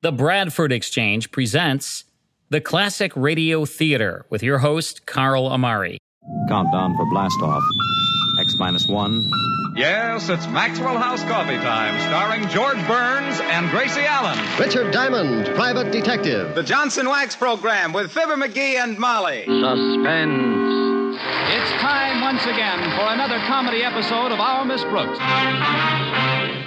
[0.00, 2.04] The Bradford Exchange presents
[2.50, 5.98] the Classic Radio Theater with your host, Carl Amari.
[6.48, 7.64] Countdown for blast off.
[8.38, 9.28] X minus one.
[9.74, 14.38] Yes, it's Maxwell House Coffee Time, starring George Burns and Gracie Allen.
[14.56, 16.54] Richard Diamond, private detective.
[16.54, 19.46] The Johnson Wax Program with Fibber McGee and Molly.
[19.46, 21.18] Suspense.
[21.50, 25.18] It's time once again for another comedy episode of Our Miss Brooks.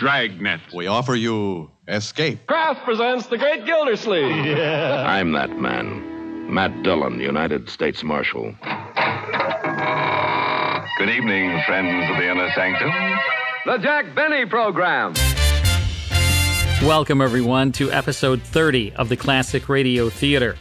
[0.01, 0.59] Dragnet.
[0.75, 2.47] We offer you Escape.
[2.47, 4.45] Kraft presents The Great Gildersleeve.
[4.45, 5.03] yeah.
[5.05, 6.53] I'm that man.
[6.53, 8.55] Matt Dillon, United States Marshal.
[10.97, 12.91] Good evening, friends of the inner sanctum.
[13.65, 15.13] The Jack Benny Program.
[16.83, 20.55] Welcome, everyone, to episode 30 of the Classic Radio Theater.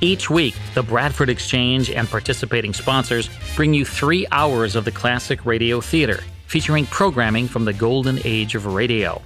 [0.00, 5.44] Each week, the Bradford Exchange and participating sponsors bring you three hours of the Classic
[5.44, 9.20] Radio Theater, featuring programming from the golden age of radio.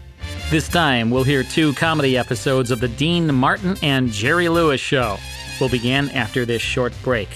[0.50, 5.16] This time, we'll hear two comedy episodes of the Dean Martin and Jerry Lewis Show.
[5.60, 7.28] We'll begin after this short break.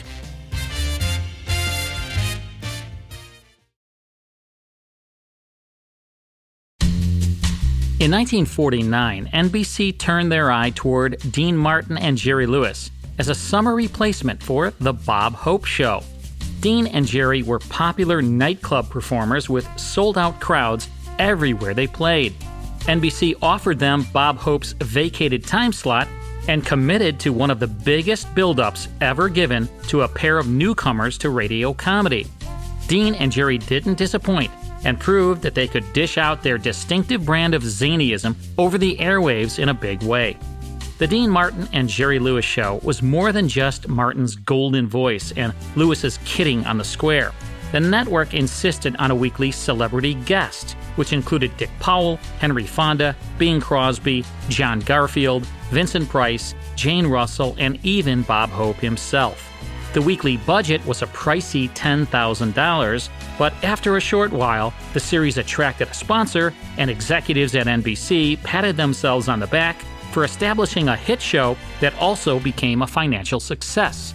[8.00, 13.76] In 1949, NBC turned their eye toward Dean Martin and Jerry Lewis as a summer
[13.76, 16.02] replacement for The Bob Hope Show.
[16.58, 20.88] Dean and Jerry were popular nightclub performers with sold out crowds
[21.20, 22.34] everywhere they played.
[22.86, 26.06] NBC offered them Bob Hope's vacated time slot
[26.48, 31.16] and committed to one of the biggest build-ups ever given to a pair of newcomers
[31.18, 32.26] to radio comedy.
[32.86, 34.50] Dean and Jerry didn't disappoint
[34.84, 39.58] and proved that they could dish out their distinctive brand of zanyism over the airwaves
[39.58, 40.36] in a big way.
[40.98, 45.52] The Dean Martin and Jerry Lewis show was more than just Martin's golden voice and
[45.74, 47.32] Lewis's kidding on the square.
[47.74, 53.60] The network insisted on a weekly celebrity guest, which included Dick Powell, Henry Fonda, Bing
[53.60, 59.50] Crosby, John Garfield, Vincent Price, Jane Russell, and even Bob Hope himself.
[59.92, 63.08] The weekly budget was a pricey $10,000,
[63.38, 68.76] but after a short while, the series attracted a sponsor, and executives at NBC patted
[68.76, 69.82] themselves on the back
[70.12, 74.14] for establishing a hit show that also became a financial success.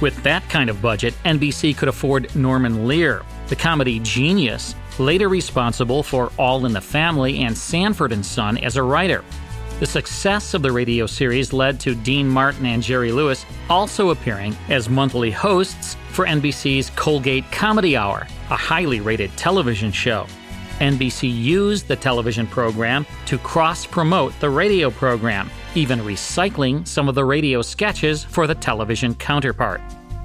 [0.00, 6.04] With that kind of budget, NBC could afford Norman Lear, the comedy genius, later responsible
[6.04, 9.24] for All in the Family and Sanford and Son as a writer.
[9.80, 14.56] The success of the radio series led to Dean Martin and Jerry Lewis also appearing
[14.68, 20.26] as monthly hosts for NBC's Colgate Comedy Hour, a highly rated television show.
[20.78, 27.14] NBC used the television program to cross promote the radio program, even recycling some of
[27.14, 29.80] the radio sketches for the television counterpart.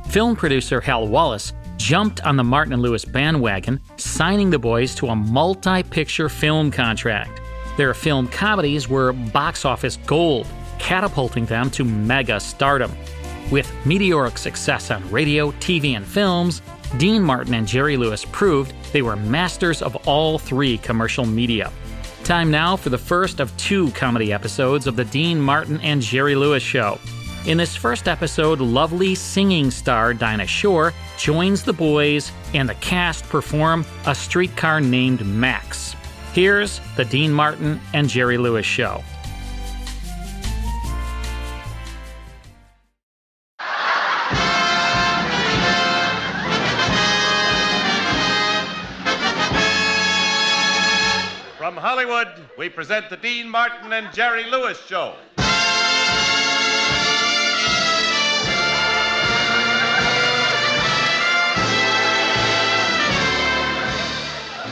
[0.10, 5.08] Film producer Hal Wallis jumped on the Martin and Lewis bandwagon, signing the boys to
[5.08, 7.42] a multi picture film contract.
[7.78, 10.46] Their film comedies were box office gold,
[10.78, 12.92] catapulting them to mega stardom.
[13.52, 16.62] With meteoric success on radio, TV, and films,
[16.98, 21.72] Dean Martin and Jerry Lewis proved they were masters of all three commercial media.
[22.24, 26.36] Time now for the first of two comedy episodes of the Dean Martin and Jerry
[26.36, 27.00] Lewis Show.
[27.46, 33.26] In this first episode, lovely singing star Dinah Shore joins the boys and the cast
[33.26, 35.96] perform A Streetcar Named Max.
[36.34, 39.04] Here's the Dean Martin and Jerry Lewis Show.
[51.84, 55.18] Hollywood, we present the Dean Martin and Jerry Lewis Show.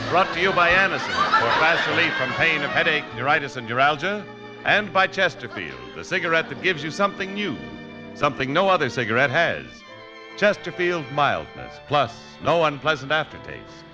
[0.08, 4.24] Brought to you by Anacin for fast relief from pain of headache, neuritis, and neuralgia,
[4.64, 7.54] and by Chesterfield, the cigarette that gives you something new,
[8.14, 9.66] something no other cigarette has.
[10.38, 13.84] Chesterfield mildness, plus no unpleasant aftertaste.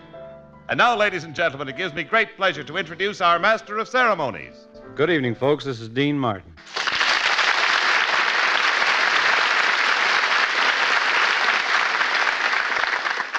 [0.71, 3.89] And now, ladies and gentlemen, it gives me great pleasure to introduce our master of
[3.89, 4.69] ceremonies.
[4.95, 5.65] Good evening, folks.
[5.65, 6.53] This is Dean Martin.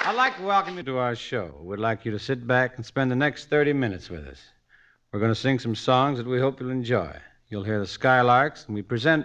[0.04, 1.54] I'd like to welcome you to our show.
[1.60, 4.40] We'd like you to sit back and spend the next 30 minutes with us.
[5.12, 7.16] We're going to sing some songs that we hope you'll enjoy.
[7.48, 9.24] You'll hear the Skylarks, and we present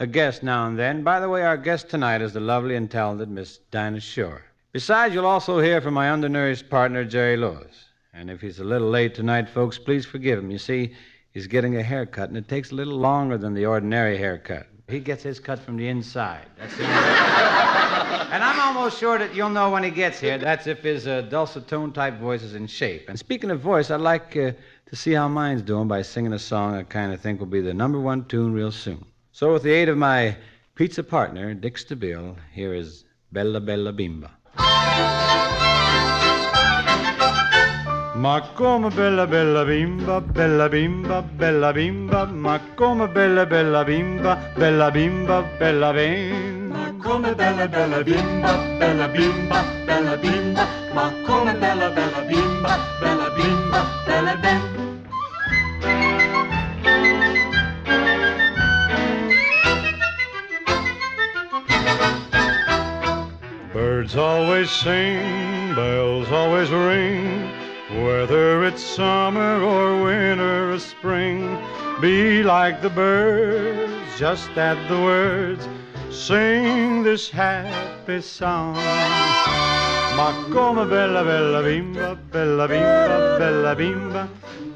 [0.00, 1.04] a guest now and then.
[1.04, 4.42] By the way, our guest tonight is the lovely and talented Miss Dinah Shore.
[4.74, 7.90] Besides, you'll also hear from my undernourished partner, Jerry Lewis.
[8.12, 10.50] And if he's a little late tonight, folks, please forgive him.
[10.50, 10.92] You see,
[11.30, 14.66] he's getting a haircut, and it takes a little longer than the ordinary haircut.
[14.88, 16.46] He gets his cut from the inside.
[16.58, 20.38] That's the and I'm almost sure that you'll know when he gets here.
[20.38, 23.08] That's if his uh, dulcet tone type voice is in shape.
[23.08, 24.50] And speaking of voice, I'd like uh,
[24.86, 27.60] to see how mine's doing by singing a song I kind of think will be
[27.60, 29.04] the number one tune real soon.
[29.30, 30.36] So, with the aid of my
[30.74, 34.30] pizza partner, Dick Stabile, here is Bella Bella Bimba.
[38.24, 44.90] Ma come bella bella bimba, bella bimba, bella bimba, ma come bella bella bimba, bella
[44.90, 46.78] bimba, bella bimba.
[46.78, 53.30] Ma come bella bella bimba, bella bimba, bella bimba, ma come bella bella bimba, bella
[53.30, 54.73] bimba, bella bimba.
[64.04, 67.48] Birds always sing, bells always ring,
[68.04, 71.58] whether it's summer or winter or spring.
[72.02, 75.66] Be like the birds, just add the words,
[76.10, 78.74] sing this happy song.
[80.16, 84.28] Ma come bella bella bimba, bella bimba, bella bimba,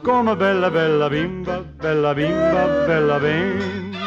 [0.02, 3.97] come bella bella bimba, bella bimba, bella bimba.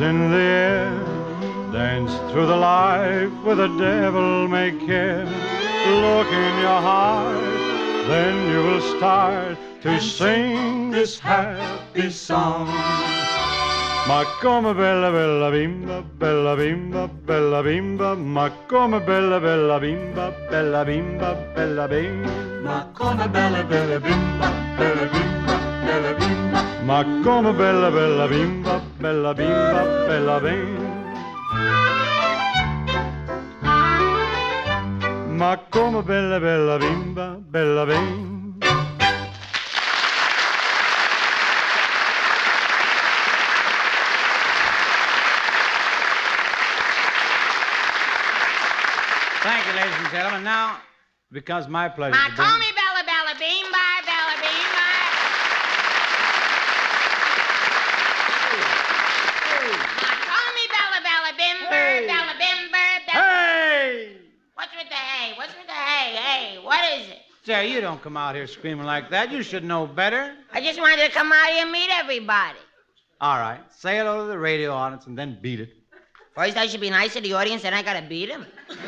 [0.00, 0.90] In the air.
[1.72, 5.24] Dance through the life with a devil may care.
[5.24, 7.42] Look in your heart,
[8.08, 12.68] then you will start to sing this happy song.
[14.06, 20.84] Ma come bella bella bimba, bella bimba, bella bimba, ma come bella bella bimba, bella
[20.84, 22.30] bimba, bella bimba.
[22.62, 25.56] Ma come bella bella bimba, bella bimba,
[25.86, 26.62] bella bimba.
[26.84, 28.63] Ma come bella bella bimba,
[29.04, 30.88] bella bimba, bella bimba.
[35.28, 38.24] Ma come bella bella bimba, bella bimba.
[49.44, 50.42] Thank you, ladies and gentlemen.
[50.42, 50.78] Now,
[51.30, 52.48] because my pleasure Ma to bring...
[52.48, 54.88] call me Bella Bella Bimba, Bella Bimba.
[60.00, 62.06] Ma call me Bella Bella Bimber, Hey.
[62.06, 63.20] Bella Bimber, Bella...
[63.20, 64.16] Hey!
[64.54, 65.34] What's with the hey?
[65.36, 66.16] What's with the hey?
[66.16, 66.80] Hey, what
[67.44, 69.30] Jerry, you don't come out here screaming like that.
[69.30, 70.34] You should know better.
[70.50, 72.56] I just wanted to come out here and meet everybody.
[73.20, 75.68] All right, say hello to the radio audience and then beat it.
[76.34, 78.46] First, I should be nice to the audience, then I gotta beat him.
[78.68, 78.78] Look,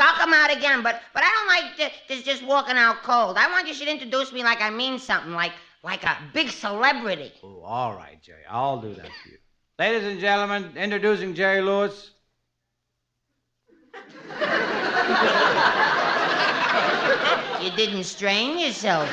[0.00, 3.36] I'll come out again, but but I don't like th- this just walking out cold.
[3.36, 5.52] I want you should introduce me like I mean something, like
[5.84, 7.32] like a big celebrity.
[7.44, 8.44] Oh, all right, Jerry.
[8.48, 9.36] I'll do that for you.
[9.78, 12.12] Ladies and gentlemen, introducing Jerry Lewis.
[17.62, 19.08] You didn't strain yourself.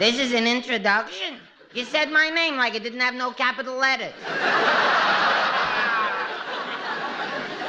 [0.00, 1.36] this is an introduction.
[1.72, 4.12] You said my name like it didn't have no capital letters.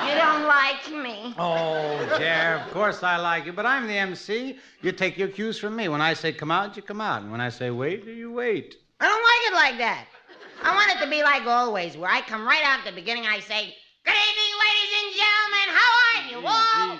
[0.07, 1.36] you don't like me.
[1.38, 4.57] Oh, Jerry, of course I like you, but I'm the MC.
[4.81, 5.88] You take your cues from me.
[5.88, 7.21] When I say come out, you come out.
[7.21, 8.75] And when I say wait, you wait.
[9.00, 10.07] I don't like it like that.
[10.63, 13.27] I want it to be like always, where I come right out at the beginning,
[13.27, 14.55] I say, Good evening,
[16.42, 16.98] you all?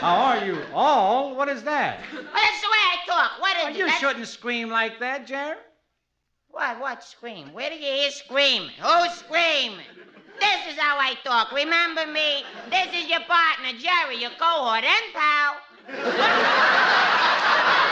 [0.00, 1.34] How are you all?
[1.36, 2.00] What is that?
[2.12, 3.40] Well, that's the way I talk.
[3.40, 5.56] What is Well, you That's- shouldn't scream like that, Jerry.
[6.48, 6.80] What?
[6.80, 7.52] What scream?
[7.52, 8.70] Where do you hear screaming?
[8.80, 9.78] Who scream?
[10.40, 11.52] This is how I talk.
[11.52, 12.44] Remember me?
[12.68, 15.56] This is your partner, Jerry, your cohort and pal.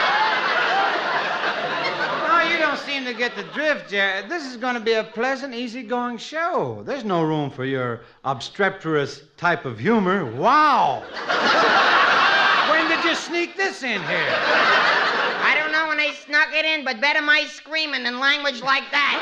[2.51, 4.27] You don't seem to get the drift, Jerry.
[4.29, 6.83] This is going to be a pleasant, easygoing show.
[6.85, 10.25] There's no room for your obstreperous type of humor.
[10.35, 11.05] Wow!
[12.71, 14.35] when did you sneak this in here?
[15.43, 18.91] I don't know when they snuck it in, but better my screaming than language like
[18.91, 19.21] that.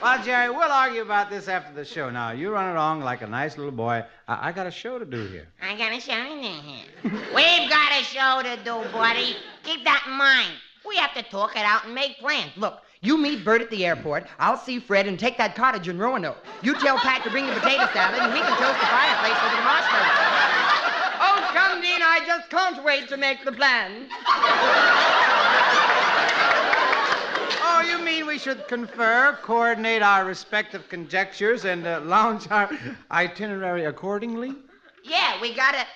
[0.00, 2.08] Well, Jerry, we'll argue about this after the show.
[2.08, 4.04] Now, you run along like a nice little boy.
[4.28, 5.48] I, I got a show to do here.
[5.60, 6.86] I got a show to do here.
[7.34, 9.36] We've got a show to do, buddy.
[9.64, 10.52] Keep that in mind.
[10.86, 12.52] We have to talk it out and make plans.
[12.56, 14.26] Look, you meet Bert at the airport.
[14.38, 16.38] I'll see Fred and take that cottage in Roanoke.
[16.62, 19.52] You tell Pat to bring the potato salad, and we can toast the fireplace with
[19.56, 20.40] the marshmallows.
[21.22, 24.06] Oh, come, Dean, I just can't wait to make the plan.
[27.62, 32.70] Oh, you mean we should confer, coordinate our respective conjectures, and uh, launch our
[33.10, 34.54] itinerary accordingly?
[35.04, 35.86] Yeah, we gotta.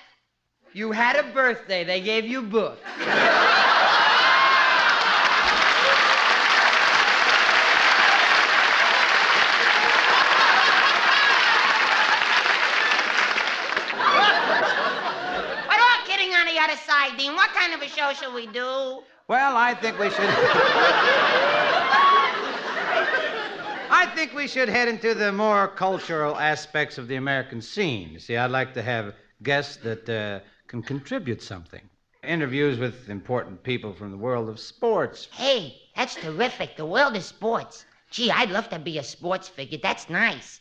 [0.73, 1.83] You had a birthday.
[1.83, 2.81] They gave you books.
[17.95, 19.03] show shall we do?
[19.27, 20.19] Well, I think we should.
[23.89, 28.09] I think we should head into the more cultural aspects of the American scene.
[28.11, 29.13] You see, I'd like to have
[29.43, 31.81] guests that uh, can contribute something.
[32.23, 35.29] Interviews with important people from the world of sports.
[35.31, 36.75] Hey, that's terrific.
[36.75, 37.85] The world of sports.
[38.11, 39.79] Gee, I'd love to be a sports figure.
[39.81, 40.59] That's nice.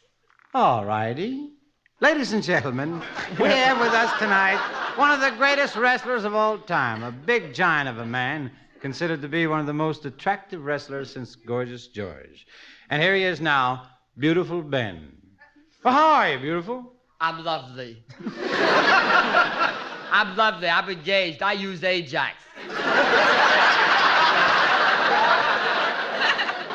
[0.52, 1.50] All righty.
[2.00, 3.00] Ladies and gentlemen,
[3.38, 4.58] we have with us tonight
[4.96, 9.22] one of the greatest wrestlers of all time, a big giant of a man, considered
[9.22, 12.48] to be one of the most attractive wrestlers since Gorgeous George.
[12.90, 15.12] And here he is now, Beautiful Ben.
[15.84, 16.94] Well, how are you, Beautiful?
[17.20, 18.02] I'm lovely.
[20.10, 20.68] I'm lovely.
[20.68, 21.42] I'm engaged.
[21.42, 22.34] I use Ajax.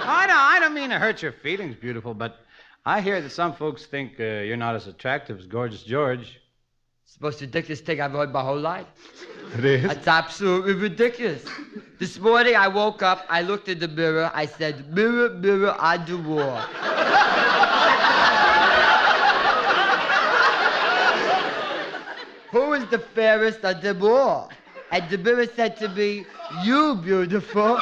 [0.06, 2.46] I know, I don't mean to hurt your feelings, Beautiful, but
[2.90, 6.42] I hear that some folks think uh, you're not as attractive as Gorgeous George.
[7.04, 8.88] It's the most ridiculous thing I've heard my whole life.
[9.60, 9.84] It is?
[9.84, 11.46] That's absolutely ridiculous.
[12.00, 16.04] This morning I woke up, I looked in the mirror, I said, Mirror, mirror on
[16.08, 16.62] the wall.
[22.50, 24.50] Who is the fairest of them all?
[24.90, 26.26] And the mirror said to me,
[26.64, 27.78] You beautiful.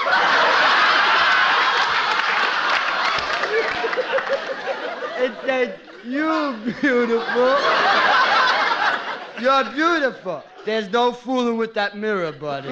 [5.18, 7.58] it said, You beautiful.
[9.42, 10.42] You're beautiful.
[10.64, 12.70] There's no fooling with that mirror, buddy.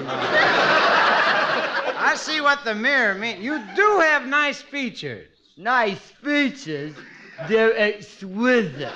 [2.07, 3.43] I see what the mirror means.
[3.43, 5.27] You do have nice features.
[5.57, 6.95] Nice features?
[7.49, 8.93] They're exquisite.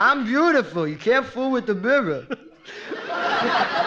[0.00, 0.86] I'm beautiful.
[0.86, 2.26] You can't fool with the mirror.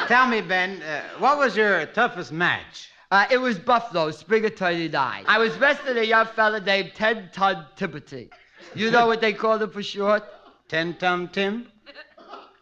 [0.08, 2.91] Tell me, Ben, uh, what was your toughest match?
[3.12, 5.26] Uh, it was Buffalo, spring of 39.
[5.28, 8.30] I was wrestling a young fella named Ten Ton Timothy.
[8.74, 10.24] You know what they called him for short?
[10.70, 11.68] Ten Ton Tim?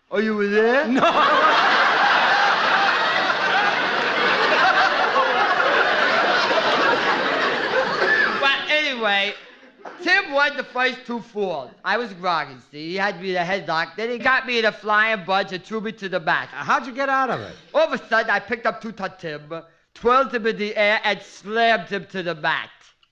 [0.10, 0.88] Oh, you were there?
[0.88, 1.02] No.
[8.42, 9.36] well, anyway,
[10.02, 11.70] Tim won the first two falls.
[11.86, 12.90] I was groggy, see.
[12.90, 13.96] He had me in a headlock.
[13.96, 16.50] Then he got me in a flying bunch and threw me to the mat.
[16.52, 17.54] How'd you get out of it?
[17.72, 19.44] All of a sudden, I picked up two-ton Tim,
[19.94, 22.70] twirled him in the air, and slammed him to the mat.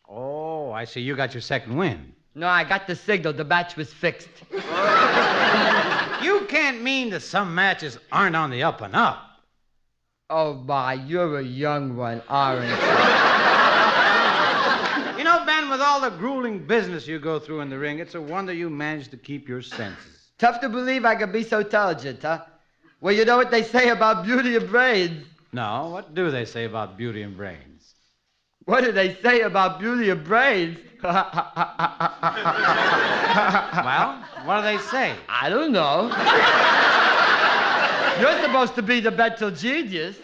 [0.10, 1.02] Oh, I see.
[1.02, 2.14] You got your second win.
[2.36, 3.34] No, I got the signal.
[3.34, 4.30] The match was fixed.
[4.52, 4.62] you
[6.48, 9.24] can't mean that some matches aren't on the up and up.
[10.30, 12.70] Oh, my, you're a young one, aren't you?
[15.18, 18.14] you know, Ben, with all the grueling business you go through in the ring, it's
[18.14, 20.32] a wonder you manage to keep your senses.
[20.38, 22.44] Tough to believe I could be so intelligent, huh?
[23.00, 25.26] Well, you know what they say about beauty and brains.
[25.54, 27.96] No, what do they say about beauty and brains?
[28.66, 30.78] What do they say about beauty and brains?
[31.04, 31.16] well,
[34.44, 35.16] what do they say?
[35.30, 36.12] I don't know.
[38.22, 40.18] You're supposed to be the mental genius.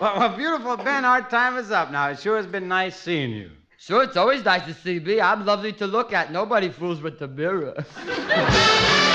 [0.00, 2.08] Well, well, beautiful Ben, our time is up now.
[2.08, 3.50] It sure has been nice seeing you.
[3.76, 5.20] Sure, it's always nice to see me.
[5.20, 6.32] I'm lovely to look at.
[6.32, 7.84] Nobody fools with the mirror.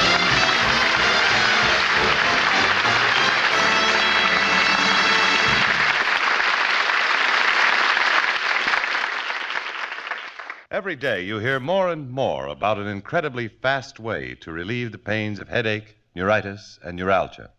[10.72, 15.00] Every day you hear more and more about an incredibly fast way to relieve the
[15.00, 17.50] pains of headache, neuritis, and neuralgia.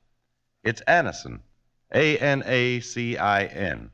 [0.63, 1.41] It's Anacin,
[1.93, 3.91] A N A C I N.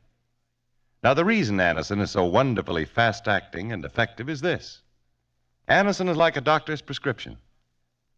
[1.02, 4.82] Now, the reason Anacin is so wonderfully fast acting and effective is this
[5.66, 7.38] Anacin is like a doctor's prescription.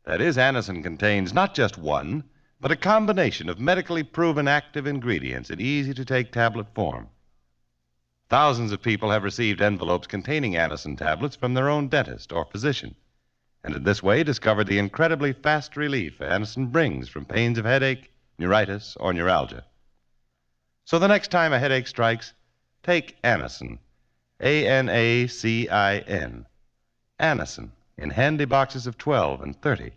[0.02, 2.24] That is, Anacin contains not just one,
[2.60, 7.08] but a combination of medically proven active ingredients in easy to take tablet form.
[8.30, 12.94] Thousands of people have received envelopes containing Anacin tablets from their own dentist or physician,
[13.64, 18.12] and in this way discovered the incredibly fast relief Anacin brings from pains of headache,
[18.38, 19.64] neuritis, or neuralgia.
[20.84, 22.34] So the next time a headache strikes,
[22.82, 23.78] take Anacin,
[24.40, 26.44] A N A C I N.
[27.18, 29.92] Anacin in handy boxes of 12 and 30,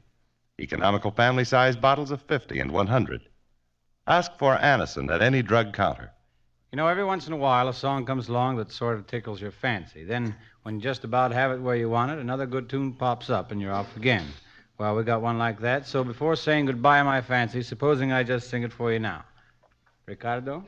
[0.57, 3.27] economical family size bottles of 50 and 100.
[4.07, 6.13] Ask for Anacin at any drug counter.
[6.71, 9.41] You know, every once in a while, a song comes along that sort of tickles
[9.41, 10.05] your fancy.
[10.05, 13.29] Then, when you just about have it where you want it, another good tune pops
[13.29, 14.25] up and you're off again.
[14.77, 18.49] Well, we got one like that, so before saying goodbye, my fancy, supposing I just
[18.49, 19.25] sing it for you now.
[20.05, 20.63] Ricardo?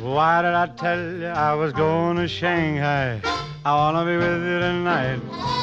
[0.00, 3.20] Why did I tell you I was going to Shanghai?
[3.64, 5.53] I wanna be with you tonight.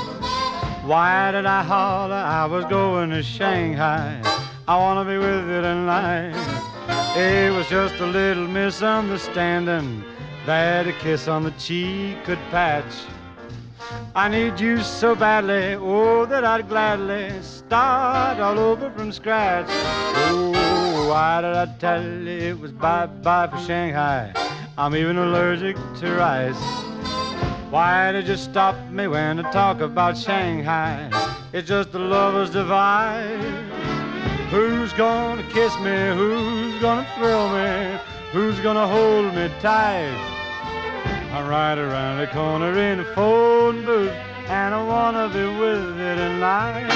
[0.84, 4.20] Why did I holler I was going to Shanghai?
[4.68, 6.34] I wanna be with you tonight.
[7.16, 10.04] It was just a little misunderstanding
[10.48, 13.06] that a kiss on the cheek could patch.
[14.16, 19.68] I need you so badly, oh, that I'd gladly start all over from scratch.
[19.70, 24.34] Oh, why did I tell you it was bye bye for Shanghai?
[24.80, 26.91] I'm even allergic to rice.
[27.72, 31.10] Why did you stop me when I talk about Shanghai?
[31.54, 33.42] It's just the lover's device.
[34.50, 36.10] Who's gonna kiss me?
[36.14, 37.98] Who's gonna thrill me?
[38.34, 40.12] Who's gonna hold me tight?
[41.32, 44.12] I ride around the corner in a phone booth,
[44.50, 46.92] and I wanna be with you tonight.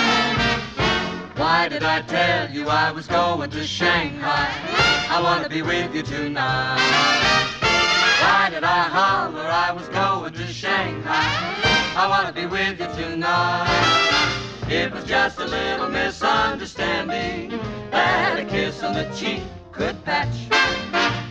[1.38, 4.51] Why did I tell you I was going to Shanghai?
[5.10, 7.54] I wanna be with you tonight.
[8.25, 11.29] Why did I holler I was going to Shanghai?
[11.96, 13.70] I wanna be with you tonight.
[14.67, 17.60] It was just a little misunderstanding
[17.91, 20.38] that a kiss on the cheek could patch.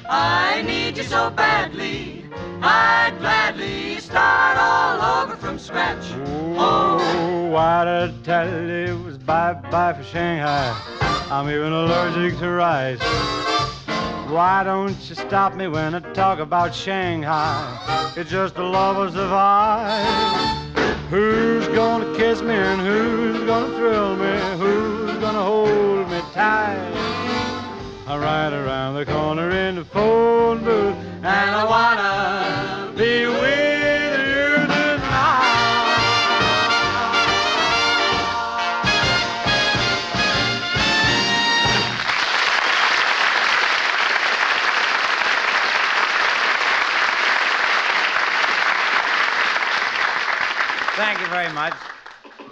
[0.09, 2.27] I need you so badly,
[2.63, 6.07] I'd gladly start all over from scratch.
[6.57, 10.71] Oh, why did I tell you it was bye bye for Shanghai?
[11.29, 13.01] I'm even allergic to rice.
[14.29, 18.13] Why don't you stop me when I talk about Shanghai?
[18.17, 20.75] It's just a lover's device.
[21.11, 24.37] Who's gonna kiss me and who's gonna thrill me?
[24.59, 26.91] Who's gonna hold me tight?
[28.07, 32.24] I ride around the corner in the phone booth and I wanna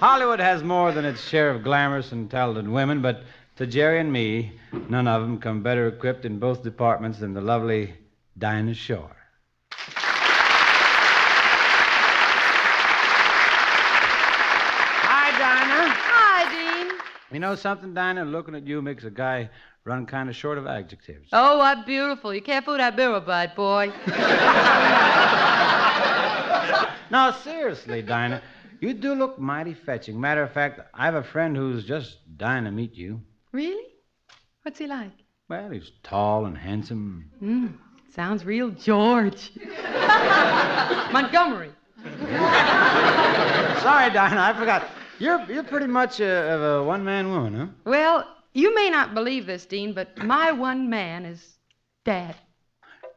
[0.03, 3.23] Hollywood has more than its share of glamorous and talented women, but
[3.55, 4.51] to Jerry and me,
[4.89, 7.95] none of them come better equipped in both departments than the lovely
[8.37, 9.15] Dinah Shore.
[15.05, 15.95] Hi, Dinah.
[15.95, 16.99] Hi, Dean.
[17.31, 18.25] You know something, Dinah?
[18.25, 19.51] Looking at you makes a guy
[19.85, 21.29] run kind of short of adjectives.
[21.33, 22.35] Oh, what beautiful.
[22.35, 23.93] You can't fool that mirror, bud, boy.
[27.12, 28.41] No, seriously, Dinah.
[28.83, 30.21] You do look mighty fetching.
[30.21, 33.21] Matter of fact, I have a friend who's just dying to meet you.
[33.53, 33.85] Really?
[34.62, 35.12] What's he like?
[35.49, 37.31] Well, he's tall and handsome.
[37.40, 37.75] Mm,
[38.12, 39.53] sounds real George.
[41.12, 41.71] Montgomery.
[42.03, 42.11] Sorry,
[44.11, 44.90] Dinah, I forgot.
[45.21, 47.66] You're you're pretty much a, a one-man woman, huh?
[47.85, 51.57] Well, you may not believe this, Dean, but my one man is
[52.05, 52.35] Dad.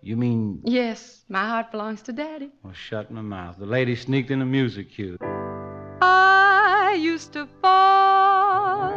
[0.04, 0.62] You mean?
[0.64, 2.52] Yes, my heart belongs to Daddy.
[2.62, 3.58] Well, shut my mouth.
[3.58, 5.18] The lady sneaked in a music cue.
[6.02, 8.92] I used to fall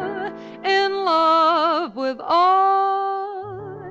[0.65, 3.91] in love with all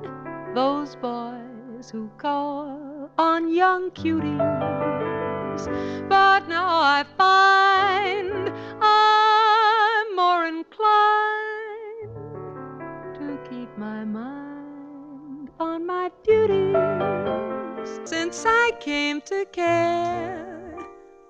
[0.54, 4.38] those boys who call on young cuties.
[6.08, 10.78] But now I find I'm more inclined
[13.14, 16.76] to keep my mind on my duties.
[18.04, 20.47] Since I came to care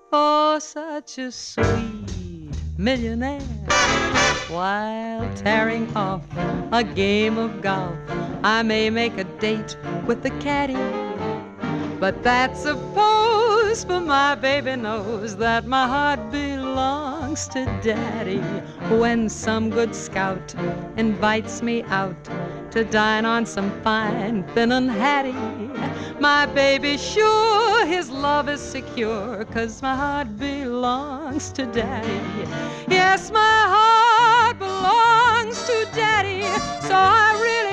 [0.09, 3.39] for such a sweet millionaire.
[4.49, 6.23] While tearing off
[6.71, 7.95] a game of golf,
[8.43, 10.77] I may make a date with the caddy.
[11.99, 18.39] But that's a pose, for my baby knows that my heart belongs to daddy.
[18.95, 20.55] When some good scout
[20.97, 22.29] invites me out
[22.71, 25.33] to dine on some fine finnan haddie,
[26.19, 32.21] my baby sure his love is secure, cause my heart belongs to daddy.
[32.87, 33.39] Yes, my
[33.75, 36.43] heart belongs to daddy,
[36.87, 37.68] so I really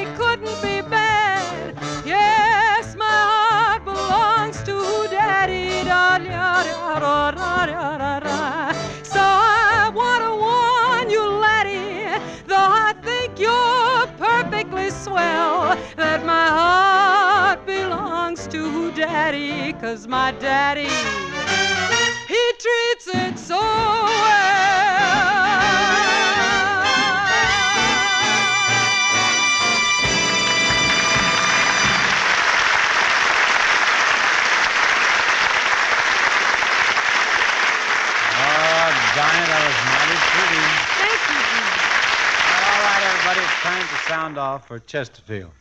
[15.17, 20.91] swell, that my heart belongs to daddy, cause my daddy,
[22.29, 25.66] he treats it so well.
[43.77, 45.53] Time to sound off for Chesterfield.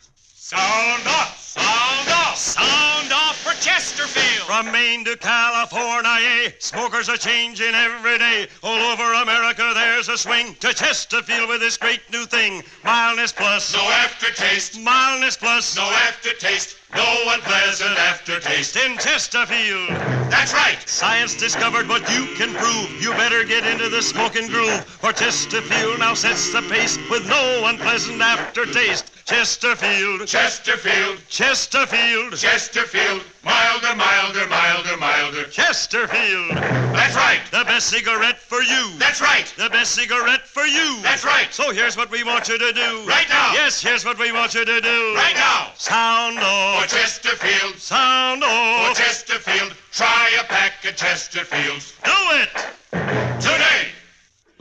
[0.47, 1.41] Sound off!
[1.41, 2.38] Sound off!
[2.38, 4.45] Sound off for Chesterfield!
[4.45, 8.47] From Maine to California, smokers are changing every day.
[8.62, 12.62] All over America, there's a swing to Chesterfield with this great new thing.
[12.84, 13.73] Mildness plus.
[13.73, 14.79] No aftertaste.
[14.79, 15.75] Mildness plus.
[15.75, 16.77] No aftertaste.
[16.93, 18.75] No unpleasant aftertaste.
[18.75, 19.89] In Chesterfield.
[20.29, 20.77] That's right.
[20.88, 23.01] Science discovered what you can prove.
[23.01, 24.86] You better get into the smoking groove.
[24.86, 29.14] For Chesterfield now sets the pace with no unpleasant aftertaste.
[29.25, 30.27] Chesterfield.
[30.27, 31.17] Chesterfield.
[31.29, 32.38] Chesterfield.
[32.38, 33.23] Chesterfield.
[33.43, 35.45] Milder, milder, milder, milder.
[35.45, 36.51] Chesterfield.
[36.93, 37.39] That's right.
[37.49, 38.91] The best cigarette for you.
[38.99, 39.51] That's right.
[39.57, 41.01] The best cigarette for you.
[41.01, 41.47] That's right.
[41.51, 43.03] So here's what we want you to do.
[43.07, 43.51] Right now.
[43.53, 45.15] Yes, here's what we want you to do.
[45.15, 45.71] Right now.
[45.75, 46.83] Sound off.
[46.83, 47.79] For Chesterfield.
[47.79, 48.95] Sound For off.
[48.95, 49.73] Chesterfield.
[49.91, 51.99] Try a pack of Chesterfields.
[52.03, 52.11] Do
[52.41, 52.74] it.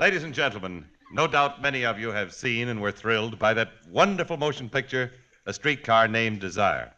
[0.04, 3.70] Ladies and gentlemen, no doubt many of you have seen and were thrilled by that
[3.88, 5.10] wonderful motion picture,
[5.46, 6.92] A Streetcar Named Desire.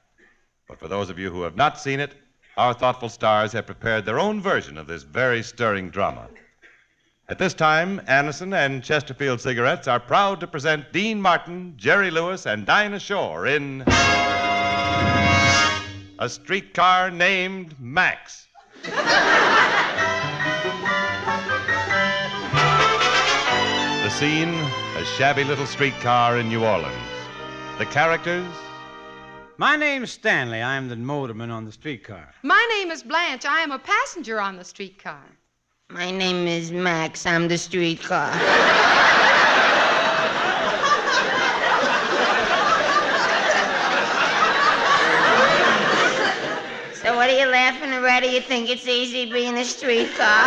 [0.67, 2.15] But for those of you who have not seen it,
[2.57, 6.27] our thoughtful stars have prepared their own version of this very stirring drama.
[7.29, 12.45] At this time, Anacin and Chesterfield Cigarettes are proud to present Dean Martin, Jerry Lewis,
[12.45, 13.85] and Dinah Shore in
[16.19, 18.49] A Streetcar Named Max.
[24.07, 24.55] The scene,
[24.97, 26.95] a shabby little streetcar in New Orleans.
[27.79, 28.47] The characters,
[29.57, 30.63] My name's Stanley.
[30.63, 32.33] I'm the motorman on the streetcar.
[32.45, 33.45] My name is Blanche.
[33.45, 35.25] I am a passenger on the streetcar.
[35.91, 37.27] My name is Max.
[37.27, 38.31] I'm the streetcar.
[47.27, 48.29] what are you laughing already?
[48.29, 50.45] You think it's easy being a streetcar?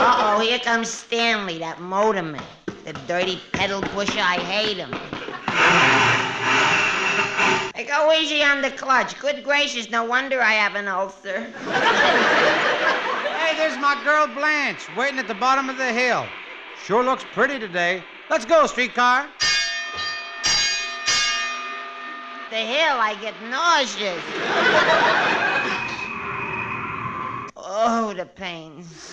[0.00, 2.42] Uh-oh, here comes Stanley, that motorman.
[2.86, 4.90] The dirty pedal pusher, I hate him.
[7.74, 9.18] Hey, go easy on the clutch.
[9.20, 11.40] Good gracious, no wonder I have an ulcer.
[13.36, 16.26] Hey, there's my girl Blanche waiting at the bottom of the hill.
[16.86, 18.02] Sure looks pretty today.
[18.30, 19.28] Let's go, streetcar.
[22.54, 24.22] The hill, I get nauseous.
[27.56, 29.12] Oh, the pains.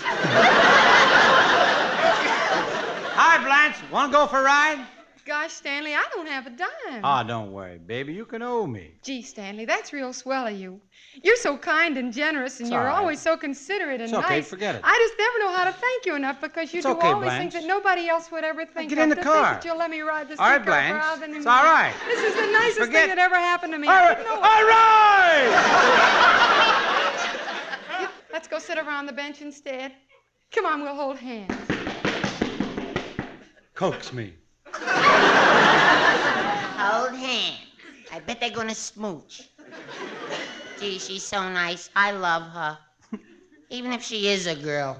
[3.15, 3.77] Hi, Blanche.
[3.91, 4.85] Want to go for a ride?
[5.23, 7.01] Gosh, Stanley, I don't have a dime.
[7.03, 8.11] Ah, don't worry, baby.
[8.13, 8.95] You can owe me.
[9.03, 10.81] Gee, Stanley, that's real swell of you.
[11.23, 12.97] You're so kind and generous, and It's you're right.
[12.97, 14.49] always so considerate and It's okay, nice.
[14.49, 14.81] forget it.
[14.83, 17.19] I just never know how to thank you enough because you It's do okay, all
[17.21, 19.03] these things that nobody else would ever think get of.
[19.03, 19.49] in the to car.
[19.51, 21.03] Think that you'll let me ride the All right, Blanche.
[21.35, 21.93] It's all right.
[22.07, 23.87] This is the nicest Forget- thing that ever happened to me.
[23.87, 24.17] All right.
[24.17, 24.43] didn't know it.
[24.43, 25.51] All right.
[28.33, 29.93] Let's go sit around the bench instead.
[30.51, 31.53] Come on, we'll hold hands.
[33.75, 34.33] Coax me.
[36.77, 37.59] Hold hands.
[38.11, 39.49] I bet they're gonna smooch.
[40.79, 41.89] Gee, she's so nice.
[41.95, 42.77] I love her.
[43.69, 44.97] Even if she is a girl.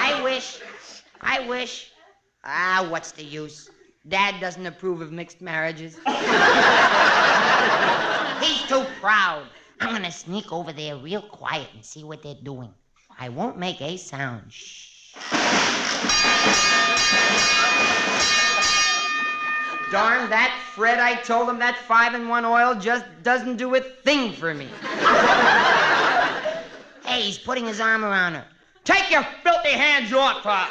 [0.00, 0.60] I wish.
[1.20, 1.92] I wish.
[2.44, 3.68] Ah, what's the use?
[4.08, 5.96] Dad doesn't approve of mixed marriages.
[8.40, 9.46] He's too proud.
[9.80, 12.72] I'm gonna sneak over there real quiet and see what they're doing.
[13.18, 14.52] I won't make a sound.
[14.52, 15.14] Shh.
[19.90, 23.80] Darn that Fred, I told him that five in one oil just doesn't do a
[23.80, 24.68] thing for me.
[27.04, 28.44] Hey, he's putting his arm around her.
[28.84, 30.68] Take your filthy hands off her.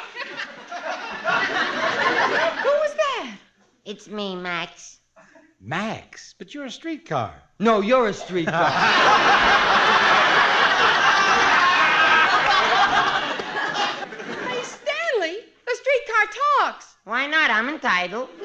[2.62, 3.36] Who was that?
[3.84, 5.00] It's me, Max.
[5.60, 7.34] Max, but you're a streetcar.
[7.60, 8.70] No, you're a streetcar.
[14.48, 16.26] Hey, Stanley, the streetcar
[16.60, 16.96] talks.
[17.04, 17.50] Why not?
[17.50, 18.28] I'm entitled.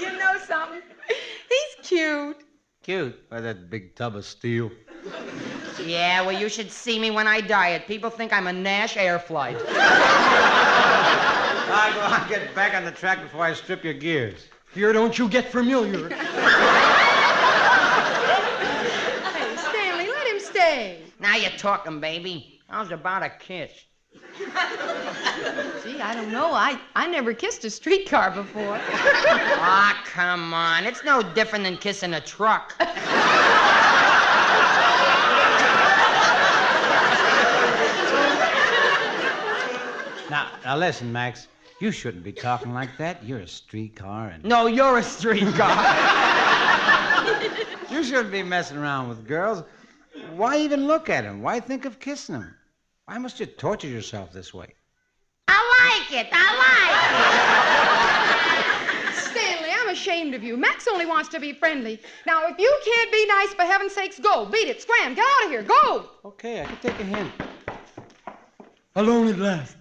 [0.00, 0.82] you know something?
[1.08, 2.44] He's cute.
[2.82, 4.70] Cute by that big tub of steel.
[5.84, 7.86] yeah, well, you should see me when I diet.
[7.86, 9.62] People think I'm a Nash Airflyte.
[11.76, 14.48] I go on, get back on the track before I strip your gears.
[14.74, 16.08] Here, don't you get familiar.
[19.34, 20.98] Hey, Stanley, let him stay.
[21.20, 22.60] Now you're talking, baby.
[22.68, 23.70] How's about a kiss?
[24.36, 26.52] Gee, I don't know.
[26.52, 28.80] I, I never kissed a streetcar before.
[29.66, 30.84] Ah, come on.
[30.84, 32.74] It's no different than kissing a truck.
[40.30, 41.48] Now, now listen, Max.
[41.80, 43.24] You shouldn't be talking like that.
[43.24, 45.74] You're a streetcar, and No, you're a streetcar.
[47.90, 49.64] you shouldn't be messing around with girls.
[50.36, 51.42] Why even look at them?
[51.42, 52.54] Why think of kissing them?
[53.06, 54.68] Why must you torture yourself this way?
[55.48, 56.28] I like it.
[56.32, 56.94] I like
[59.10, 59.24] it.
[59.30, 60.56] Stanley, I'm ashamed of you.
[60.56, 62.00] Max only wants to be friendly.
[62.24, 64.46] Now, if you can't be nice, for heaven's sakes, go.
[64.46, 64.80] Beat it.
[64.80, 65.14] Scram.
[65.14, 65.62] Get out of here.
[65.62, 66.08] Go.
[66.24, 67.32] Okay, I can take a hint.
[68.94, 69.76] Alone at last.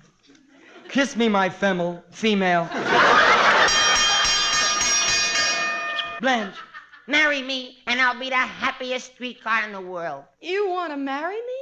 [0.94, 2.70] Kiss me, my femel, female.
[6.22, 6.56] Blanche.
[7.08, 10.24] Marry me, and I'll be the happiest streetcar in the world.
[10.40, 11.60] You want to marry me?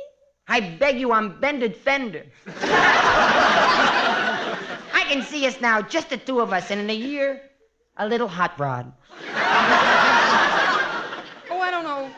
[0.50, 2.26] I beg you, I'm bended fender.
[4.94, 7.42] I can see us now, just the two of us, and in a year,
[7.96, 8.92] a little hot rod.
[11.50, 12.10] oh, I don't know.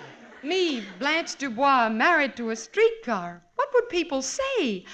[0.41, 3.43] Me, Blanche Dubois, married to a streetcar.
[3.53, 4.85] What would people say?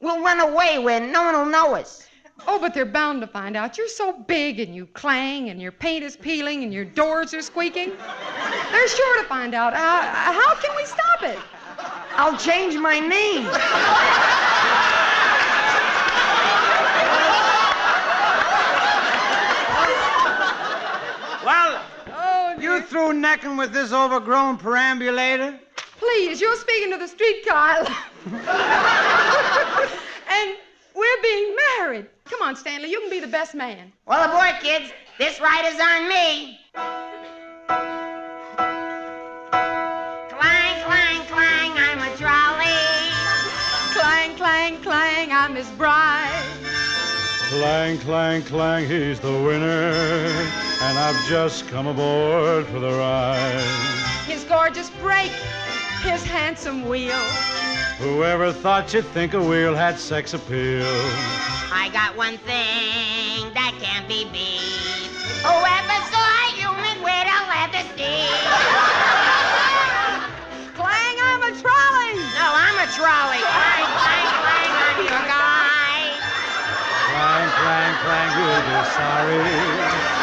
[0.00, 2.06] We'll run away where no one will know us.
[2.46, 3.76] Oh, but they're bound to find out.
[3.76, 7.42] You're so big and you clang and your paint is peeling and your doors are
[7.42, 7.90] squeaking.
[8.72, 9.74] They're sure to find out.
[9.74, 11.38] Uh, how can we stop it?
[12.16, 13.44] I'll change my name.
[21.44, 25.60] well, oh, you through necking with this overgrown perambulator?
[26.00, 27.76] Please, you're speaking to the streetcar.
[30.30, 30.56] and
[30.94, 32.06] we're being married.
[32.24, 33.92] Come on, Stanley, you can be the best man.
[34.06, 34.90] Well, aboard, kids.
[35.18, 36.58] This ride is on me.
[40.30, 42.80] Clang, clang, clang, I'm a trolley.
[43.92, 46.42] Clang, clang, clang, I'm Miss Bride.
[47.50, 49.92] Clang, clang, clang, he's the winner.
[50.82, 53.60] And I've just come aboard for the ride.
[54.26, 55.32] His gorgeous brake,
[56.00, 57.18] his handsome wheel.
[57.98, 60.86] Whoever thought you'd think a wheel had sex appeal?
[61.72, 65.12] I got one thing that can't be beat.
[65.44, 68.32] Whoever saw a human with a leather seat?
[70.72, 72.16] Clang, I'm a trolley.
[72.32, 73.44] No, I'm a trolley.
[73.44, 76.16] Clang, clang, clang, I'm your guy.
[77.12, 80.19] Clang, clang, clang, you'll be sorry.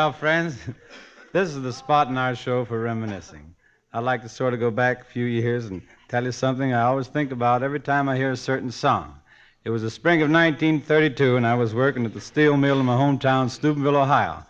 [0.00, 0.56] Well, friends,
[1.34, 3.54] this is the spot in our show for reminiscing.
[3.92, 6.84] I'd like to sort of go back a few years and tell you something I
[6.84, 9.20] always think about every time I hear a certain song.
[9.62, 12.86] It was the spring of 1932, and I was working at the steel mill in
[12.86, 14.42] my hometown, Steubenville, Ohio.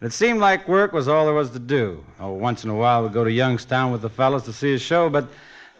[0.00, 2.02] And it seemed like work was all there was to do.
[2.18, 4.78] Oh, once in a while we'd go to Youngstown with the fellows to see a
[4.78, 5.28] show, but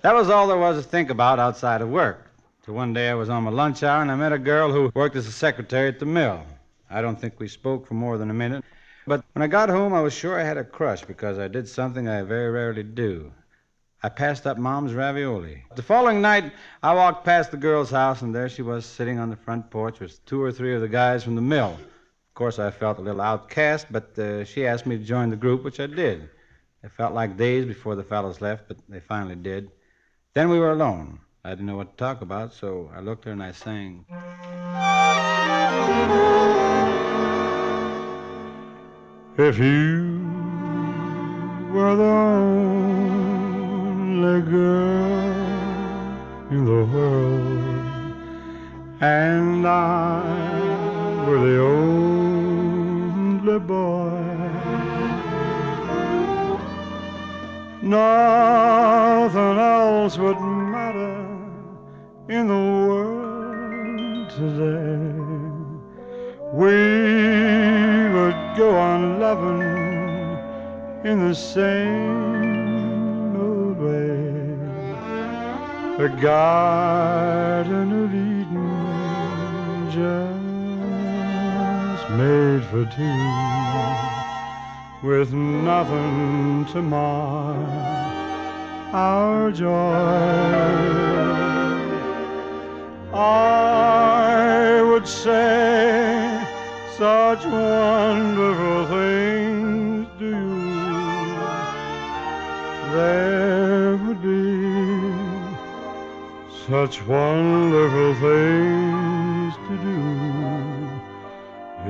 [0.02, 2.30] that was all there was to think about outside of work.
[2.66, 4.92] So one day I was on my lunch hour, and I met a girl who
[4.94, 6.42] worked as a secretary at the mill.
[6.90, 8.62] I don't think we spoke for more than a minute.
[9.06, 11.68] But when I got home, I was sure I had a crush because I did
[11.68, 13.32] something I very rarely do.
[14.02, 15.64] I passed up Mom's ravioli.
[15.76, 19.30] The following night, I walked past the girl's house, and there she was sitting on
[19.30, 21.72] the front porch with two or three of the guys from the mill.
[21.72, 25.36] Of course, I felt a little outcast, but uh, she asked me to join the
[25.36, 26.28] group, which I did.
[26.82, 29.70] It felt like days before the fellows left, but they finally did.
[30.34, 31.20] Then we were alone.
[31.44, 34.04] I didn't know what to talk about, so I looked at her and I sang.
[39.37, 40.20] If you
[41.73, 42.05] were the
[44.05, 45.11] only girl
[46.53, 47.85] in the world,
[49.01, 50.23] and I
[51.27, 54.23] were the only boy,
[57.83, 61.27] nothing else would matter
[62.29, 62.55] in the
[62.87, 65.11] world today.
[66.53, 67.13] We
[68.56, 70.38] go on loving
[71.04, 74.32] in the same old way.
[75.98, 80.40] The Garden of Eden just
[82.10, 83.20] made for two,
[85.08, 87.56] with nothing to mar
[88.92, 89.94] our joy.
[93.12, 96.13] I would say
[96.98, 101.35] such wonderful things to you.
[102.92, 104.62] There would be
[106.68, 110.00] such wonderful things to do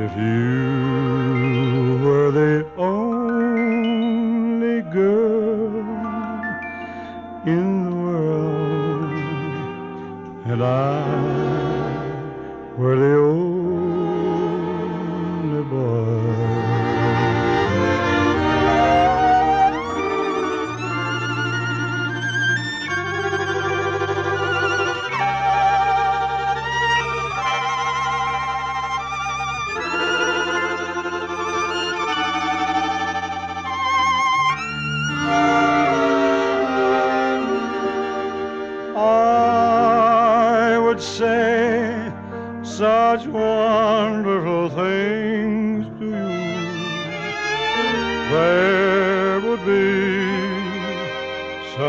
[0.05, 3.21] if you were the only
[4.91, 5.85] girl
[7.45, 9.13] in the world
[10.47, 11.24] and I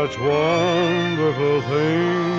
[0.08, 2.35] such wonderful things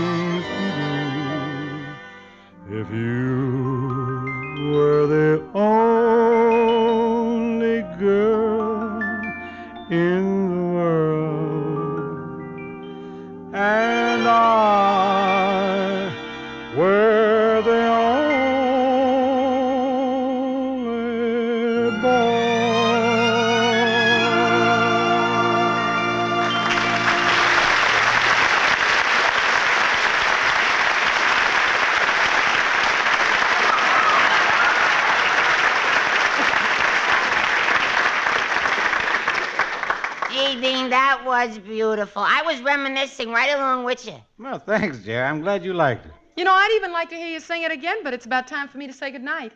[41.88, 42.22] beautiful.
[42.22, 44.16] I was reminiscing right along with you.
[44.38, 45.26] Well, thanks, Jerry.
[45.26, 46.12] I'm glad you liked it.
[46.36, 48.68] You know, I'd even like to hear you sing it again, but it's about time
[48.68, 49.54] for me to say goodnight.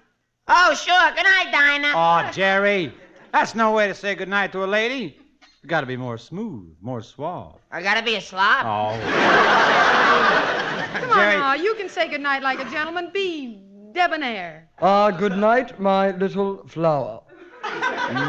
[0.47, 1.11] Oh, sure.
[1.15, 1.93] Good night, Dinah.
[1.93, 2.93] Oh, Jerry,
[3.33, 5.17] that's no way to say goodnight to a lady.
[5.61, 7.59] You gotta be more smooth, more suave.
[7.71, 8.65] I gotta be a slob.
[8.65, 8.97] Oh.
[10.99, 13.11] Come on now, you can say goodnight like a gentleman.
[13.13, 14.69] Be debonair.
[14.81, 17.21] Ah, good night, my little flower.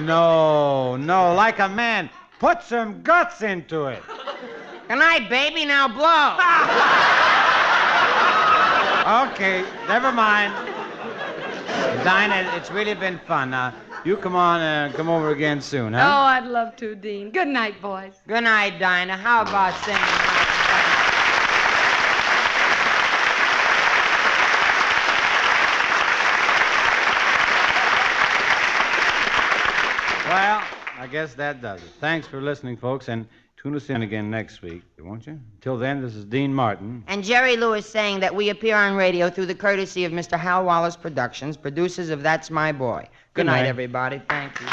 [0.03, 2.11] No, no, like a man.
[2.43, 4.03] Put some guts into it.
[4.89, 5.65] Good night, baby.
[5.65, 6.33] Now blow.
[9.31, 10.53] Okay, never mind.
[12.03, 13.51] Dinah, it's really been fun.
[13.51, 13.73] Now,
[14.05, 16.01] you come on and come over again soon, huh?
[16.03, 16.23] Oh.
[16.23, 17.31] I'd love to, Dean.
[17.31, 18.15] Good night, boys.
[18.27, 19.19] Good night, Dinah.
[19.19, 20.03] How about singing?
[30.29, 30.63] Well,
[31.03, 31.89] I guess that does it.
[31.99, 33.27] Thanks for listening, folks, and
[33.61, 35.37] tune us in again next week, won't you?
[35.57, 37.03] Until then, this is Dean Martin.
[37.09, 40.39] And Jerry Lewis saying that we appear on radio through the courtesy of Mr.
[40.39, 43.01] Hal Wallis Productions, producers of That's My Boy.
[43.35, 43.67] Good, Good night, night.
[43.67, 44.23] everybody.
[44.29, 44.67] Thank you.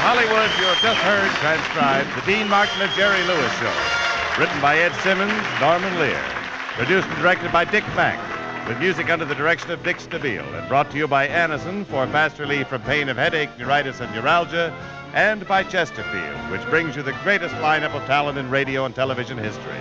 [0.00, 4.07] Hollywood, you have just heard transcribed the Dean Martin and Jerry Lewis Show.
[4.38, 6.22] Written by Ed Simmons, Norman Lear.
[6.76, 8.20] Produced and directed by Dick Mack.
[8.68, 10.46] With music under the direction of Dick Stabile.
[10.56, 14.14] And brought to you by Anacin for fast relief from pain of headache, neuritis, and
[14.14, 14.72] neuralgia.
[15.12, 19.38] And by Chesterfield, which brings you the greatest lineup of talent in radio and television
[19.38, 19.80] history.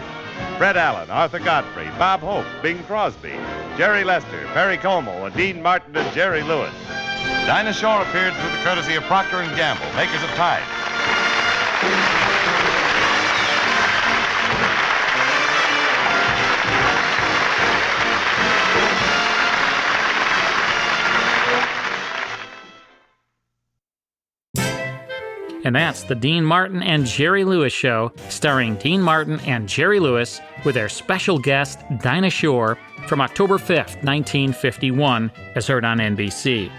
[0.58, 3.36] Fred Allen, Arthur Godfrey, Bob Hope, Bing Crosby,
[3.78, 6.74] Jerry Lester, Perry Como, Dean Martin and Jerry Lewis.
[7.46, 10.64] Dinah Shore appeared through the courtesy of Procter & Gamble, makers of Tide.
[25.68, 30.40] And that's the Dean Martin and Jerry Lewis Show, starring Dean Martin and Jerry Lewis
[30.64, 36.72] with their special guest, Dinah Shore, from October 5th, 1951, as heard on NBC.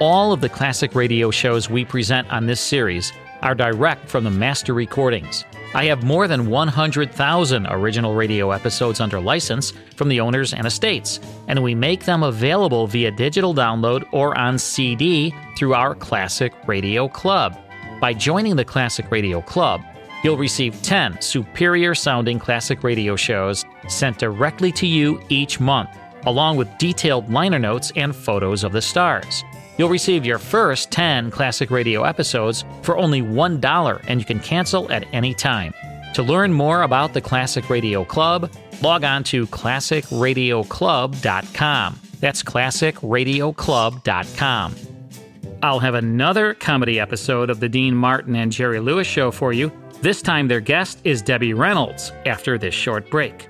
[0.00, 4.30] All of the classic radio shows we present on this series are direct from the
[4.30, 5.44] master recordings.
[5.74, 11.20] I have more than 100,000 original radio episodes under license from the owners and estates,
[11.48, 17.08] and we make them available via digital download or on CD through our Classic Radio
[17.08, 17.61] Club.
[18.02, 19.80] By joining the Classic Radio Club,
[20.24, 25.90] you'll receive 10 superior sounding classic radio shows sent directly to you each month,
[26.26, 29.44] along with detailed liner notes and photos of the stars.
[29.78, 34.90] You'll receive your first 10 classic radio episodes for only $1 and you can cancel
[34.90, 35.72] at any time.
[36.14, 38.50] To learn more about the Classic Radio Club,
[38.82, 42.00] log on to classicradioclub.com.
[42.18, 44.91] That's classicradioclub.com.
[45.64, 49.70] I'll have another comedy episode of the Dean Martin and Jerry Lewis show for you.
[50.00, 53.48] This time, their guest is Debbie Reynolds after this short break.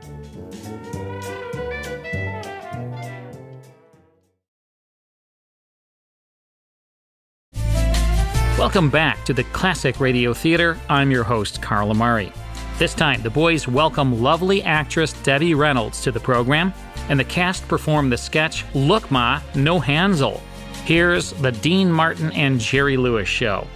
[8.59, 10.79] Welcome back to the Classic Radio Theater.
[10.91, 12.31] I'm your host, Carl Amari.
[12.77, 16.75] This time, the boys welcome lovely actress Debbie Reynolds to the program,
[17.09, 20.43] and the cast perform the sketch Look Ma, No Hansel.
[20.85, 23.69] Here's the Dean Martin and Jerry Lewis show.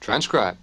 [0.00, 0.58] Transcribe.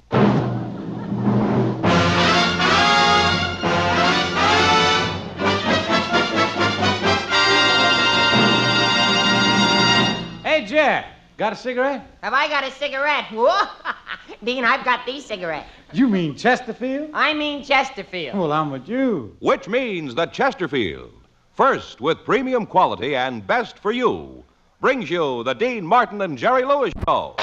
[10.43, 11.03] Hey, Jer,
[11.37, 12.05] got a cigarette?
[12.21, 13.25] Have I got a cigarette?
[13.31, 13.67] Whoa!
[14.43, 15.65] Dean, I've got the cigarette.
[15.91, 17.09] You mean Chesterfield?
[17.15, 18.37] I mean Chesterfield.
[18.37, 19.35] Well, I'm with you.
[19.39, 21.11] Which means the Chesterfield,
[21.59, 24.45] first with premium quality and best for you,
[24.79, 27.35] brings you the Dean Martin and Jerry Lewis Show.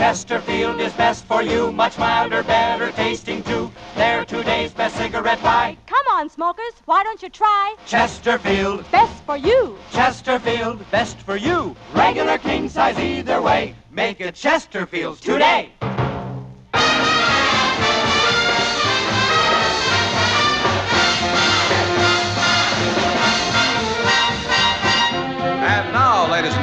[0.00, 3.70] Chesterfield is best for you, much milder, better tasting too.
[3.94, 5.76] They're today's best cigarette buy.
[5.86, 9.76] Come on, smokers, why don't you try Chesterfield, Best for You?
[9.92, 11.76] Chesterfield, best for you.
[11.92, 13.74] Regular king size either way.
[13.90, 15.72] Make it Chesterfield's today.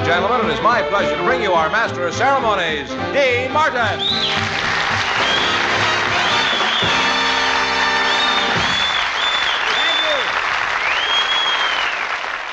[0.08, 4.00] Gentlemen, it is my pleasure to bring you our master of ceremonies, Dean Martin.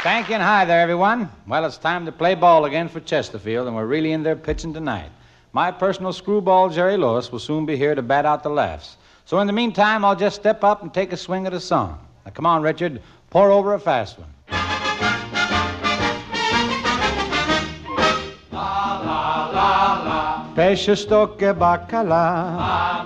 [0.03, 0.35] Thank you.
[0.35, 1.31] And hi there, everyone.
[1.47, 4.75] Well, it's time to play ball again for Chesterfield, and we're really in there pitching
[4.75, 5.13] tonight.
[5.53, 8.97] My personal screwball, Jerry Lewis, will soon be here to bat out the laughs.
[9.27, 12.05] So in the meantime, I'll just step up and take a swing at a song.
[12.25, 13.01] Now, come on, Richard,
[13.31, 14.34] pour over a fast one.
[20.55, 23.03] Pesce, stocche, baccalà.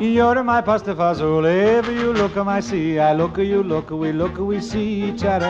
[0.00, 1.44] You're my pasta fazool.
[1.44, 5.46] Ever you look my sea, I look you, look, we look, we see each other.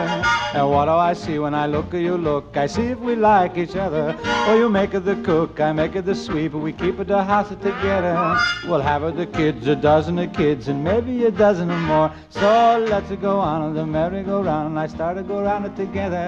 [0.55, 2.57] And what do I see when I look you, look?
[2.57, 4.17] I see if we like each other.
[4.23, 7.23] Oh, you make it the cook, I make it the sweep, we keep it the
[7.23, 8.39] house together.
[8.65, 12.11] We'll have it the kids, a dozen of kids, and maybe a dozen or more.
[12.31, 16.27] So let's go on the merry-go-round, and I start to go round it together.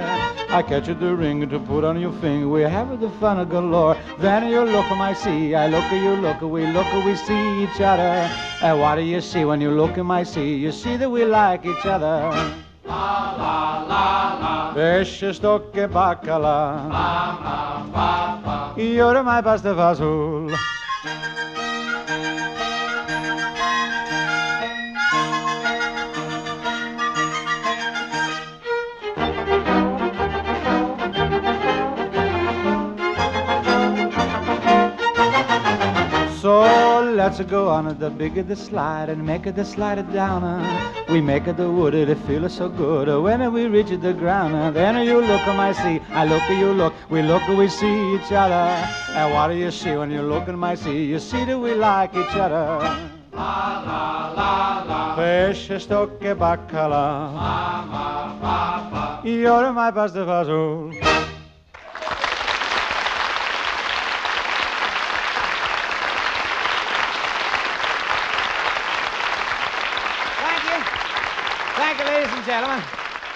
[0.50, 3.50] I catch you the ring to put on your finger, we have the fun of
[3.50, 3.98] galore.
[4.20, 8.11] Then you look my sea, I look you, look, we look, we see each other.
[8.62, 10.56] And what do you see when you look at my sea?
[10.56, 12.30] You see that we like each other.
[12.86, 14.74] La la la la.
[14.74, 16.90] Pesce, stocche, baccalà.
[16.90, 18.74] La la la la.
[18.78, 20.52] You're my pasta fazool.
[37.22, 40.42] So let's go on the bigger the slide and make it the slide it down.
[41.08, 44.76] We make it the wood, it feel so good when we reach the ground.
[44.76, 48.16] Then you look at my sea, I look at you look, we look we see
[48.16, 48.66] each other.
[49.14, 51.06] And what do you see when you look at my sea?
[51.06, 52.80] You see that we like each other.
[53.32, 55.16] La la la la.
[55.16, 57.34] Pesce, stocche, baccalà.
[57.38, 59.22] La la la la.
[59.24, 60.92] You're my pasta fazool.
[70.42, 70.80] Thank you.
[71.76, 72.84] Thank you, ladies and gentlemen.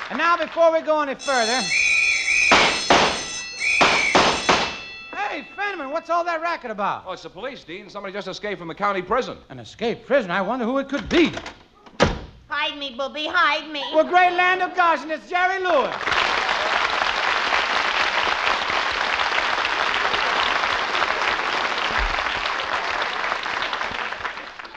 [0.10, 1.62] And now, before we go any further.
[5.16, 7.06] Hey, Fenneman, what's all that racket about?
[7.08, 7.90] Oh, it's the police, Dean.
[7.90, 9.38] Somebody just escaped from the county prison.
[9.48, 10.34] An escaped prisoner?
[10.34, 11.32] I wonder who it could be.
[12.50, 13.86] Hide me, Booby, hide me.
[13.94, 15.96] Well, great land of gosh, and it's Jerry Lewis.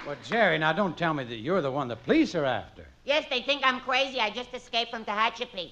[0.07, 2.87] Well, Jerry, now don't tell me that you're the one the police are after.
[3.09, 4.21] Yes, they think I'm crazy.
[4.21, 5.71] I just escaped from Tehachapi.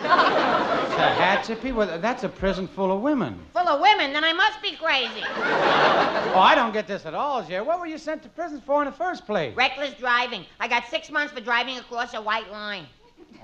[0.00, 1.74] Tehachapi?
[1.74, 3.38] Well, that's a prison full of women.
[3.52, 5.22] Full of women, then I must be crazy.
[5.26, 7.62] Oh, I don't get this at all, Jerry.
[7.62, 9.54] What were you sent to prison for in the first place?
[9.54, 10.46] Reckless driving.
[10.58, 12.86] I got six months for driving across a white line.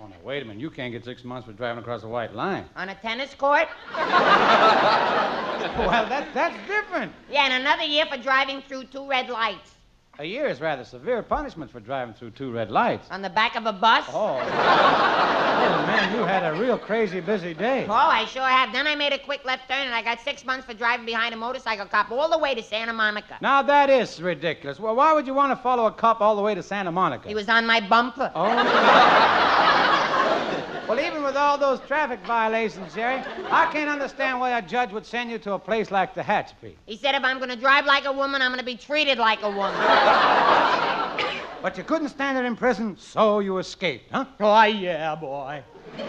[0.01, 0.63] Oh, now, wait a minute.
[0.63, 2.65] You can't get six months for driving across a white line.
[2.75, 3.69] On a tennis court?
[3.97, 4.09] well,
[6.09, 7.13] that, that's different.
[7.31, 9.73] Yeah, and another year for driving through two red lights.
[10.21, 13.09] A year is rather severe punishment for driving through two red lights.
[13.11, 14.05] On the back of a bus?
[14.11, 14.37] Oh.
[14.37, 17.87] Oh, man, you had a real crazy busy day.
[17.89, 18.71] Oh, I sure have.
[18.71, 21.33] Then I made a quick left turn, and I got six months for driving behind
[21.33, 23.39] a motorcycle cop all the way to Santa Monica.
[23.41, 24.79] Now, that is ridiculous.
[24.79, 27.27] Well, why would you want to follow a cop all the way to Santa Monica?
[27.27, 28.31] He was on my bumper.
[28.35, 29.57] Oh.
[30.91, 35.07] Well, even with all those traffic violations, Jerry, I can't understand why a judge would
[35.07, 36.75] send you to a place like Tehachapi.
[36.85, 39.17] He said if I'm going to drive like a woman, I'm going to be treated
[39.17, 39.77] like a woman.
[41.63, 44.25] But you couldn't stand it in prison, so you escaped, huh?
[44.41, 45.63] Oh, yeah, boy.
[45.99, 46.03] I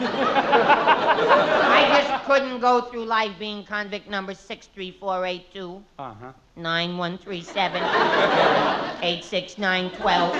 [2.01, 5.83] just couldn't go through life being convict number 63482.
[5.99, 6.31] Uh-huh.
[6.55, 7.83] 9137
[9.03, 10.31] 86912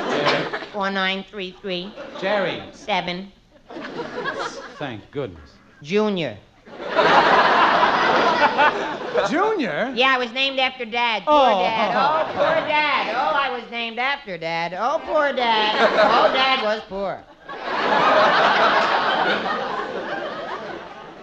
[0.71, 2.63] 4933 Jerry.
[2.71, 3.29] 7
[4.77, 5.51] Thank goodness.
[5.81, 6.37] Junior.
[9.29, 9.91] Junior?
[9.95, 11.23] Yeah, I was named after Dad.
[11.25, 11.61] Poor Oh.
[11.61, 11.95] Dad.
[11.95, 13.15] Oh, poor Dad.
[13.15, 14.73] Oh, I was named after Dad.
[14.77, 15.75] Oh, poor Dad.
[15.91, 17.23] Oh, Dad was poor.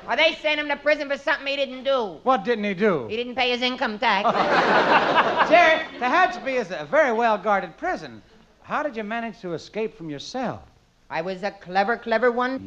[0.07, 2.19] Well, they sent him to prison for something he didn't do.
[2.23, 3.07] What didn't he do?
[3.09, 4.25] He didn't pay his income tax.
[5.51, 8.23] Jerry, Tehachapi is a very well guarded prison.
[8.63, 10.63] How did you manage to escape from your cell?
[11.11, 12.59] I was a clever, clever one.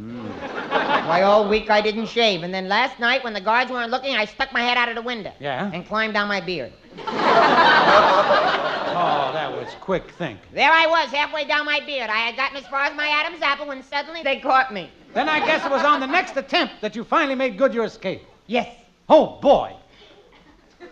[0.72, 4.16] Why, all week I didn't shave, and then last night, when the guards weren't looking,
[4.16, 5.32] I stuck my head out of the window.
[5.39, 5.70] Yeah?
[5.72, 6.74] And climbed down my beard.
[8.94, 10.38] Oh, that was quick think.
[10.54, 12.10] There I was, halfway down my beard.
[12.10, 14.92] I had gotten as far as my Adam's apple when suddenly they caught me.
[15.14, 17.86] Then I guess it was on the next attempt that you finally made good your
[17.86, 18.22] escape.
[18.48, 18.70] Yes.
[19.10, 19.74] Oh, boy.
[20.82, 20.89] It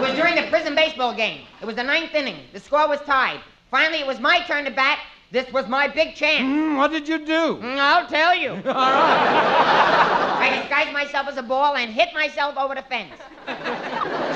[0.00, 1.46] was during the prison baseball game.
[1.62, 2.36] It was the ninth inning.
[2.52, 3.40] The score was tied.
[3.70, 4.98] Finally, it was my turn to bat.
[5.32, 6.42] This was my big chance.
[6.42, 7.56] Mm, what did you do?
[7.56, 8.50] Mm, I'll tell you.
[8.66, 10.38] All right.
[10.40, 13.14] I disguised myself as a ball and hit myself over the fence.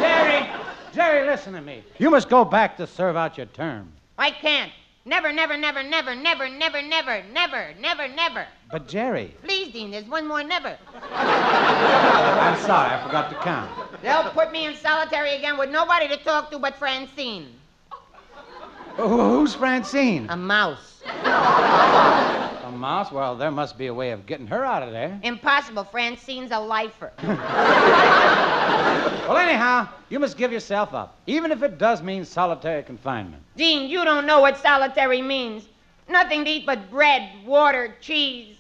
[0.01, 0.49] Jerry,
[0.95, 1.85] Jerry, listen to me.
[1.99, 3.93] You must go back to serve out your term.
[4.17, 4.73] I can't.
[5.05, 8.47] Never, never, never, never, never, never, never, never, never, never.
[8.73, 10.79] But, Jerry, Please, Dean, there's one more never.
[11.13, 13.71] I'm sorry, I forgot to count.
[14.01, 17.53] They'll put me in solitary again with nobody to talk to but Francine.
[18.97, 20.27] Who- Who's Francine?
[20.31, 21.03] A mouse.
[21.05, 23.13] A mouse?
[23.13, 25.19] Well, there must be a way of getting her out of there.
[25.23, 25.85] Impossible.
[25.85, 27.13] Francine's a lifer.
[29.27, 33.43] Well, anyhow, you must give yourself up, even if it does mean solitary confinement.
[33.57, 35.67] Dean, you don't know what solitary means.
[36.09, 38.57] Nothing to eat but bread, water, cheese.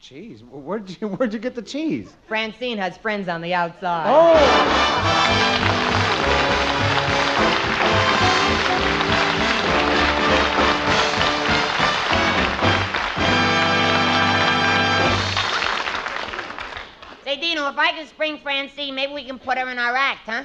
[0.00, 0.44] Cheese?
[0.44, 2.12] Where'd you, where'd you get the cheese?
[2.28, 4.06] Francine has friends on the outside.
[4.08, 5.81] Oh!
[17.72, 20.44] If I can spring Francine, maybe we can put her in our act, huh?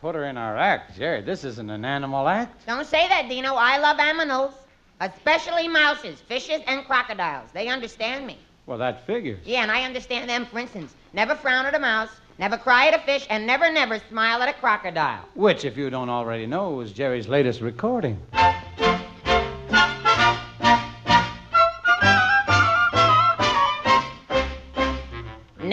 [0.00, 0.96] Put her in our act.
[0.96, 2.66] Jerry, this isn't an animal act.
[2.66, 3.54] Don't say that, Dino.
[3.54, 4.52] I love animals,
[5.00, 7.50] especially mouses, fishes, and crocodiles.
[7.52, 8.38] They understand me.
[8.66, 9.38] Well, that figures.
[9.44, 10.92] Yeah, and I understand them, for instance.
[11.12, 14.48] Never frown at a mouse, never cry at a fish, and never, never smile at
[14.48, 15.24] a crocodile.
[15.34, 18.20] Which, if you don't already know, is Jerry's latest recording.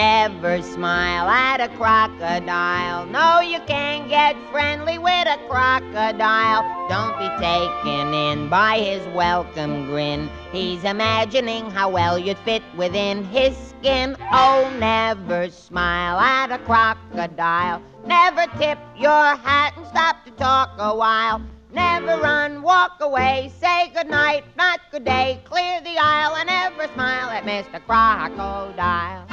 [0.04, 3.06] Never smile at a crocodile.
[3.06, 6.62] No, you can't get friendly with a crocodile.
[6.90, 10.30] Don't be taken in by his welcome grin.
[10.52, 14.18] He's imagining how well you'd fit within his skin.
[14.34, 17.82] Oh, never smile at a crocodile.
[18.06, 21.42] Never tip your hat and stop to talk a while.
[21.74, 25.42] Never run, walk away, say good night, not good day.
[25.44, 27.84] Clear the aisle and never smile at Mr.
[27.84, 29.26] Crocodile.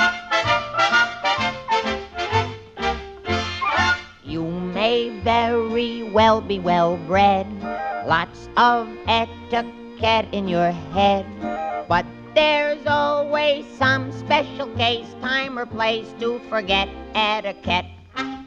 [4.25, 7.47] You may very well be well bred,
[8.07, 11.27] lots of etiquette in your head,
[11.89, 17.85] but there's always some special case, time or place to forget etiquette.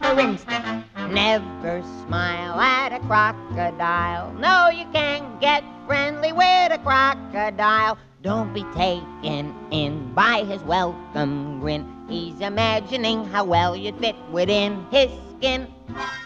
[0.01, 0.83] For instance,
[1.13, 4.33] never smile at a crocodile.
[4.33, 7.97] No, you can't get friendly with a crocodile.
[8.23, 11.85] Don't be taken in by his welcome grin.
[12.09, 15.67] He's imagining how well you'd fit within his skin.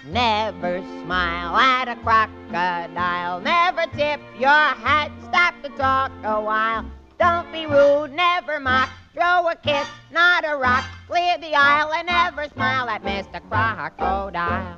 [0.05, 3.41] Never smile at a crocodile.
[3.41, 5.11] Never tip your hat.
[5.23, 6.85] Stop to talk a while.
[7.19, 8.13] Don't be rude.
[8.13, 8.89] Never mock.
[9.18, 10.86] Throw a kiss, not a rock.
[11.07, 13.41] Clear the aisle and never smile at Mr.
[13.49, 14.78] Crocodile.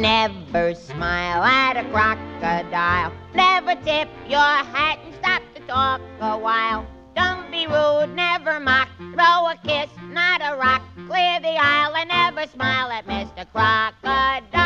[0.00, 3.12] Never smile at a crocodile.
[3.34, 6.84] Never tip your hat and stop to talk a while.
[7.62, 8.88] Be rude, never mock.
[8.98, 10.82] Throw a kiss, not a rock.
[11.06, 13.46] Clear the aisle and never smile at Mr.
[13.52, 14.58] Crocodile.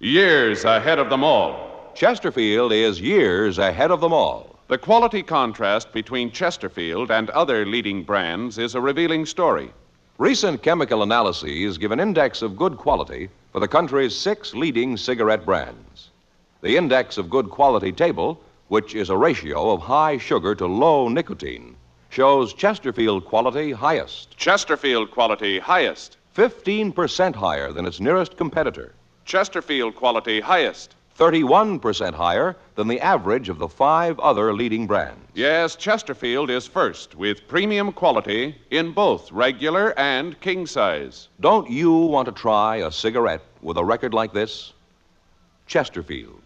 [0.00, 1.69] Years ahead of them all.
[2.00, 4.56] Chesterfield is years ahead of them all.
[4.68, 9.70] The quality contrast between Chesterfield and other leading brands is a revealing story.
[10.16, 15.44] Recent chemical analyses give an index of good quality for the country's six leading cigarette
[15.44, 16.08] brands.
[16.62, 21.06] The index of good quality table, which is a ratio of high sugar to low
[21.06, 21.76] nicotine,
[22.08, 24.34] shows Chesterfield quality highest.
[24.38, 26.16] Chesterfield quality highest.
[26.34, 28.94] 15% higher than its nearest competitor.
[29.26, 30.94] Chesterfield quality highest.
[31.20, 35.20] 31% higher than the average of the five other leading brands.
[35.34, 41.28] Yes, Chesterfield is first with premium quality in both regular and king size.
[41.40, 44.72] Don't you want to try a cigarette with a record like this?
[45.66, 46.40] Chesterfield.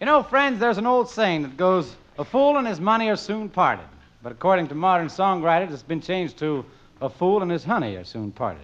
[0.00, 3.16] You know, friends, there's an old saying that goes, a fool and his money are
[3.16, 3.84] soon parted.
[4.22, 6.64] But according to modern songwriters, it's been changed to,
[7.02, 8.62] a fool and his honey are soon parted.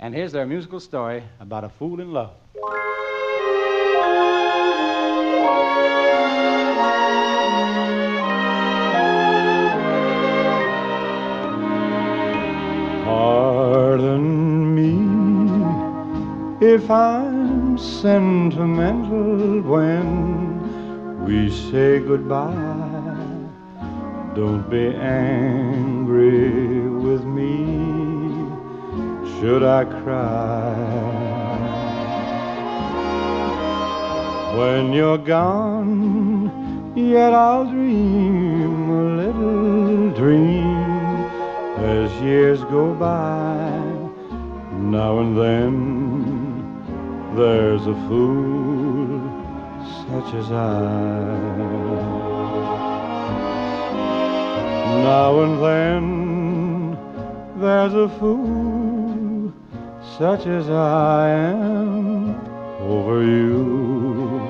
[0.00, 2.32] And here's their musical story about a fool in love.
[13.04, 14.98] Pardon me
[16.66, 22.50] if I'm sentimental when we say goodbye.
[24.34, 26.79] Don't be angry
[27.20, 28.50] with me.
[29.40, 30.74] Should I cry?
[34.56, 40.76] When you're gone, yet I'll dream a little dream
[41.96, 43.70] as years go by.
[44.72, 45.74] Now and then
[47.36, 49.20] there's a fool
[50.08, 51.80] such as I.
[55.04, 56.19] Now and then
[57.60, 59.52] there's a fool
[60.18, 62.34] such as I am
[62.80, 64.40] over you.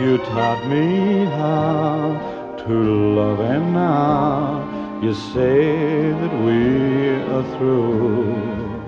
[0.00, 2.74] You taught me how to
[3.18, 6.60] love, and now you say that we
[7.34, 8.82] are through.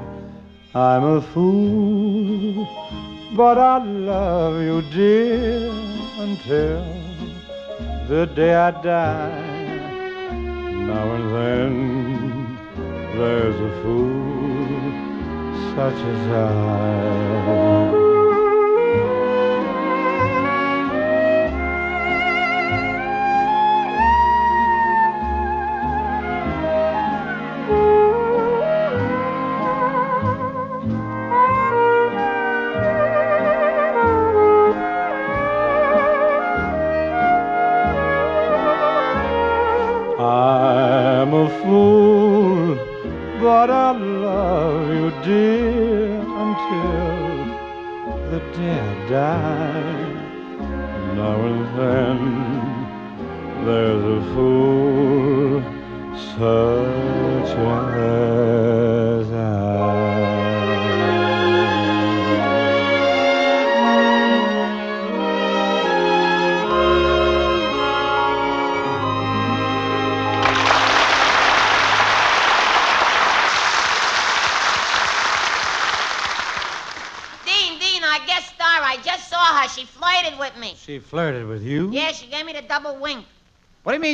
[0.73, 2.69] I'm a fool,
[3.37, 5.71] but I love you, dear,
[6.19, 6.85] until
[8.09, 9.55] the day I die.
[10.87, 12.24] Now and then
[13.19, 14.91] there's a fool
[15.75, 18.04] such as I.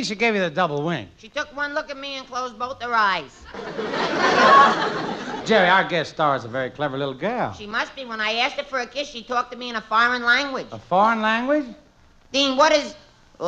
[0.01, 1.09] mean she gave you the double wink?
[1.17, 3.43] She took one look at me and closed both her eyes.
[5.45, 7.53] Jerry, our guest star is a very clever little girl.
[7.53, 8.03] She must be.
[8.05, 10.65] When I asked her for a kiss, she talked to me in a foreign language.
[10.71, 11.67] A foreign language?
[12.31, 12.95] Dean, what is.
[13.43, 13.47] I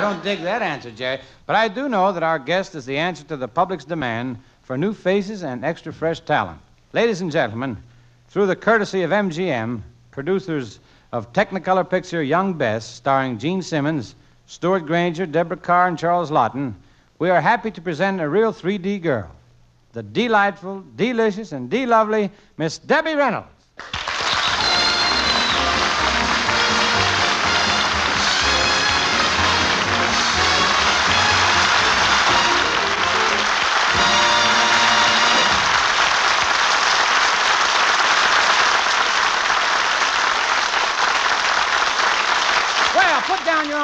[0.00, 1.20] don't dig that answer, Jerry.
[1.46, 4.76] But I do know that our guest is the answer to the public's demand for
[4.76, 6.58] new faces and extra fresh talent.
[6.92, 7.76] Ladies and gentlemen,
[8.28, 10.80] through the courtesy of MGM, producers
[11.12, 14.14] of Technicolor picture Young Bess, starring Jean Simmons,
[14.46, 16.74] Stewart Granger, Deborah Kerr, and Charles Laughton,
[17.18, 19.30] we are happy to present a real 3D girl,
[19.92, 23.48] the delightful, delicious, and de-lovely Miss Debbie Reynolds.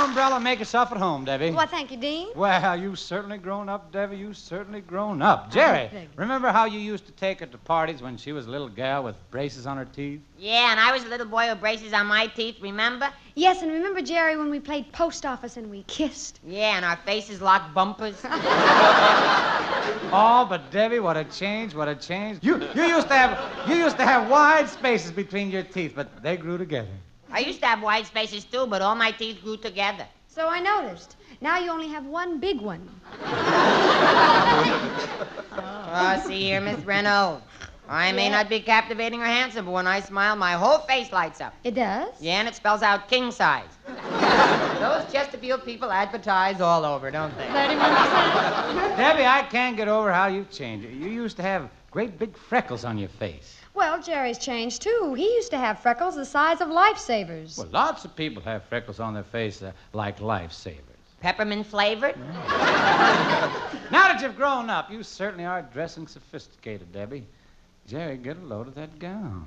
[0.09, 1.51] Umbrella and make yourself at home, Debbie.
[1.51, 2.29] Well, thank you, Dean.
[2.35, 4.17] Well, you've certainly grown up, Debbie.
[4.17, 5.51] You've certainly grown up.
[5.53, 8.51] Jerry, thank remember how you used to take her to parties when she was a
[8.51, 10.21] little gal with braces on her teeth?
[10.39, 13.09] Yeah, and I was a little boy with braces on my teeth, remember?
[13.35, 16.41] Yes, and remember, Jerry, when we played post office and we kissed?
[16.47, 18.17] Yeah, and our faces locked bumpers.
[20.11, 21.75] Oh, but Debbie, what a change!
[21.75, 22.39] What a change!
[22.43, 26.23] You you used to have you used to have wide spaces between your teeth, but
[26.23, 26.89] they grew together.
[27.31, 30.07] I used to have wide spaces too, but all my teeth grew together.
[30.29, 31.17] So I noticed.
[31.41, 32.89] Now you only have one big one.
[35.91, 37.43] Oh, see here, Miss Reynolds.
[37.89, 38.33] I may Yeah.
[38.43, 41.55] not be captivating or handsome, but when I smile, my whole face lights up.
[41.65, 42.09] It does?
[42.21, 43.71] Yeah, and it spells out king size.
[44.79, 47.47] Those Chesterfield people advertise all over, don't they?
[47.49, 50.87] Debbie, I can't get over how you've changed.
[50.87, 53.58] You used to have great big freckles on your face.
[53.79, 55.15] Well, Jerry's changed, too.
[55.17, 57.57] He used to have freckles the size of lifesavers.
[57.57, 60.83] Well, lots of people have freckles on their face uh, like lifesavers.
[61.21, 62.17] Peppermint flavored?
[63.91, 67.25] Now that you've grown up, you certainly are dressing sophisticated, Debbie.
[67.87, 69.47] Jerry, get a load of that gown.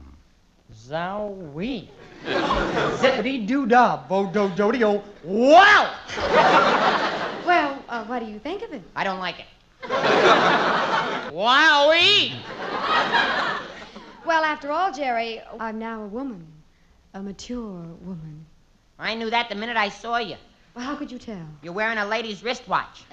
[0.73, 1.89] Zowie.
[2.25, 5.01] Zippity doo dah, bo do do do.
[5.25, 5.93] Wow!
[7.45, 8.81] Well, uh, what do you think of it?
[8.95, 9.45] I don't like it.
[11.33, 12.31] Wowee!
[14.25, 16.45] Well, after all, Jerry, I'm now a woman.
[17.13, 18.45] A mature woman.
[18.99, 20.35] I knew that the minute I saw you.
[20.75, 21.45] Well, how could you tell?
[21.61, 23.03] You're wearing a lady's wristwatch.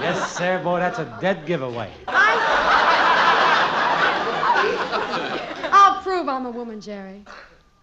[0.00, 1.90] Yes, sir, boy, that's a dead giveaway.
[5.72, 7.24] I'll prove I'm a woman, Jerry.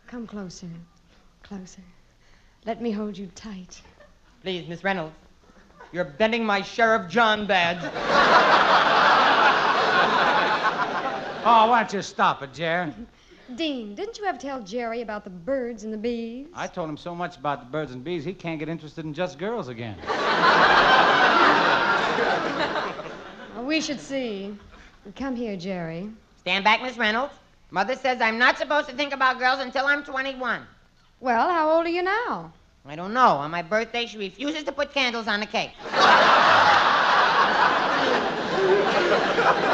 [0.07, 0.69] Come closer.
[1.43, 1.81] Closer.
[2.65, 3.81] Let me hold you tight.
[4.41, 5.13] Please, Miss Reynolds.
[5.91, 7.81] You're bending my Sheriff John badge.
[11.53, 12.93] Oh, why don't you stop it, Jerry?
[13.55, 16.47] Dean, didn't you ever tell Jerry about the birds and the bees?
[16.53, 19.13] I told him so much about the birds and bees, he can't get interested in
[19.13, 19.97] just girls again.
[23.53, 24.55] Well, we should see.
[25.17, 26.09] Come here, Jerry.
[26.39, 27.33] Stand back, Miss Reynolds.
[27.69, 30.61] Mother says I'm not supposed to think about girls until I'm 21.
[31.19, 32.53] Well, how old are you now?
[32.85, 33.27] I don't know.
[33.27, 35.71] On my birthday, she refuses to put candles on the cake.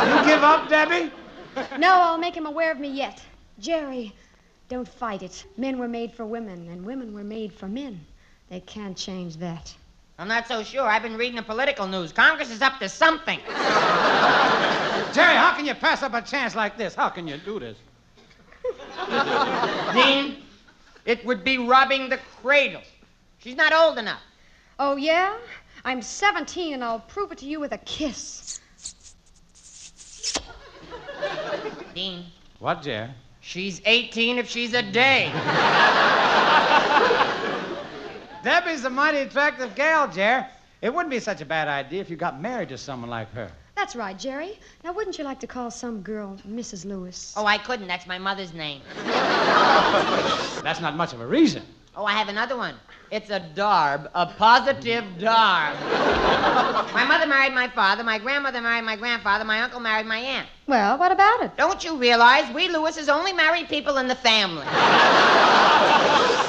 [0.08, 1.12] You give up, Debbie?
[1.80, 3.22] No, I'll make him aware of me yet.
[3.60, 4.14] Jerry,
[4.70, 5.46] don't fight it.
[5.58, 8.00] Men were made for women, and women were made for men.
[8.50, 9.74] They can't change that.
[10.20, 10.88] I'm not so sure.
[10.88, 12.12] I've been reading the political news.
[12.12, 13.40] Congress is up to something.
[15.14, 16.96] Jerry, how can you pass up a chance like this?
[16.96, 17.78] How can you do this?
[19.94, 20.38] Dean,
[21.06, 22.82] it would be robbing the cradle.
[23.40, 24.22] She's not old enough.
[24.80, 25.38] Oh, yeah?
[25.86, 28.60] I'm 17, and I'll prove it to you with a kiss.
[31.94, 32.26] Dean,
[32.60, 33.10] What, Jerry?
[33.42, 35.32] she's 18 if she's a day.
[38.44, 40.46] Debbie's a mighty attractive gal, Jerry.
[40.82, 43.52] It wouldn't be such a bad idea if you got married to someone like her.
[43.76, 44.60] That's right, Jerry.
[44.84, 46.86] Now, wouldn't you like to call some girl Mrs.
[46.86, 47.34] Lewis?
[47.36, 47.88] Oh, I couldn't.
[47.88, 48.82] That's my mother's name.
[50.64, 51.64] That's not much of a reason.
[51.96, 52.76] Oh, I have another one.
[53.10, 55.80] It's a darb, a positive darb.
[56.94, 60.48] my mother married my father, my grandmother married my grandfather, my uncle married my aunt.
[60.68, 61.56] Well, what about it?
[61.56, 64.66] Don't you realize we Lewises only marry people in the family?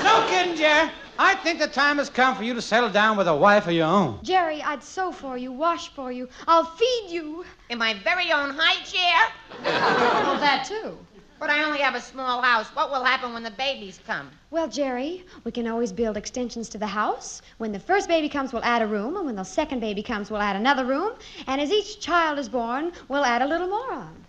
[0.02, 0.90] No kidding, Jerry.
[1.20, 3.72] I think the time has come for you to settle down with a wife of
[3.72, 4.18] your own.
[4.22, 6.28] Jerry, I'd sew for you, wash for you.
[6.46, 7.44] I'll feed you.
[7.70, 9.32] In my very own high chair?
[9.64, 10.98] Well, that too.
[11.40, 12.66] But I only have a small house.
[12.74, 14.30] What will happen when the babies come?
[14.50, 17.42] Well, Jerry, we can always build extensions to the house.
[17.58, 20.30] When the first baby comes, we'll add a room, and when the second baby comes,
[20.30, 21.12] we'll add another room.
[21.46, 24.24] And as each child is born, we'll add a little more on.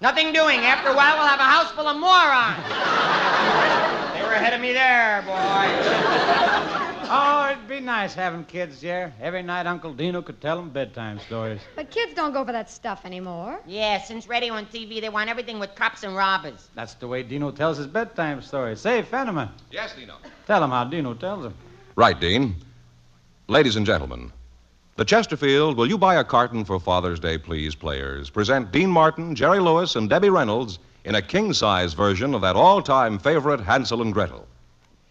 [0.00, 0.58] Nothing doing.
[0.60, 2.64] After a while, we'll have a house full of morons.
[4.14, 6.88] they were ahead of me there, boy.
[7.14, 9.12] Oh, it'd be nice having kids, Jerry.
[9.20, 11.60] Every night Uncle Dino could tell them bedtime stories.
[11.76, 13.60] But kids don't go for that stuff anymore.
[13.66, 16.68] Yeah, since radio and TV, they want everything with cops and robbers.
[16.74, 18.80] That's the way Dino tells his bedtime stories.
[18.80, 20.14] Say, Fenneman, Yes, Dino.
[20.46, 21.54] tell him how Dino tells them.
[21.96, 22.54] Right, Dean.
[23.48, 24.32] Ladies and gentlemen,
[24.96, 29.34] the Chesterfield Will You Buy a Carton for Father's Day, Please players present Dean Martin,
[29.34, 33.60] Jerry Lewis, and Debbie Reynolds in a king size version of that all time favorite
[33.60, 34.46] Hansel and Gretel.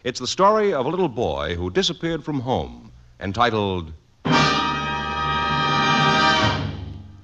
[0.03, 3.93] It's the story of a little boy who disappeared from home, entitled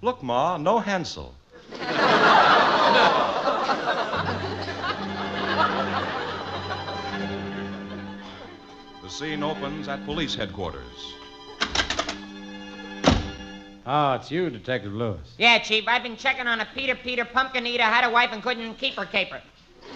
[0.03, 1.33] Look, Ma, no Hansel.
[9.01, 11.15] The scene opens at police headquarters.
[13.87, 15.33] Oh, it's you, Detective Lewis.
[15.39, 18.43] Yeah, Chief, I've been checking on a Peter Peter pumpkin eater, had a wife and
[18.43, 19.41] couldn't keep her caper.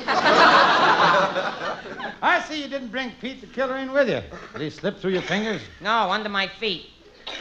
[2.23, 4.21] I see you didn't bring Pete the killer in with you.
[4.53, 5.61] Did he slip through your fingers?
[5.81, 6.87] No, under my feet.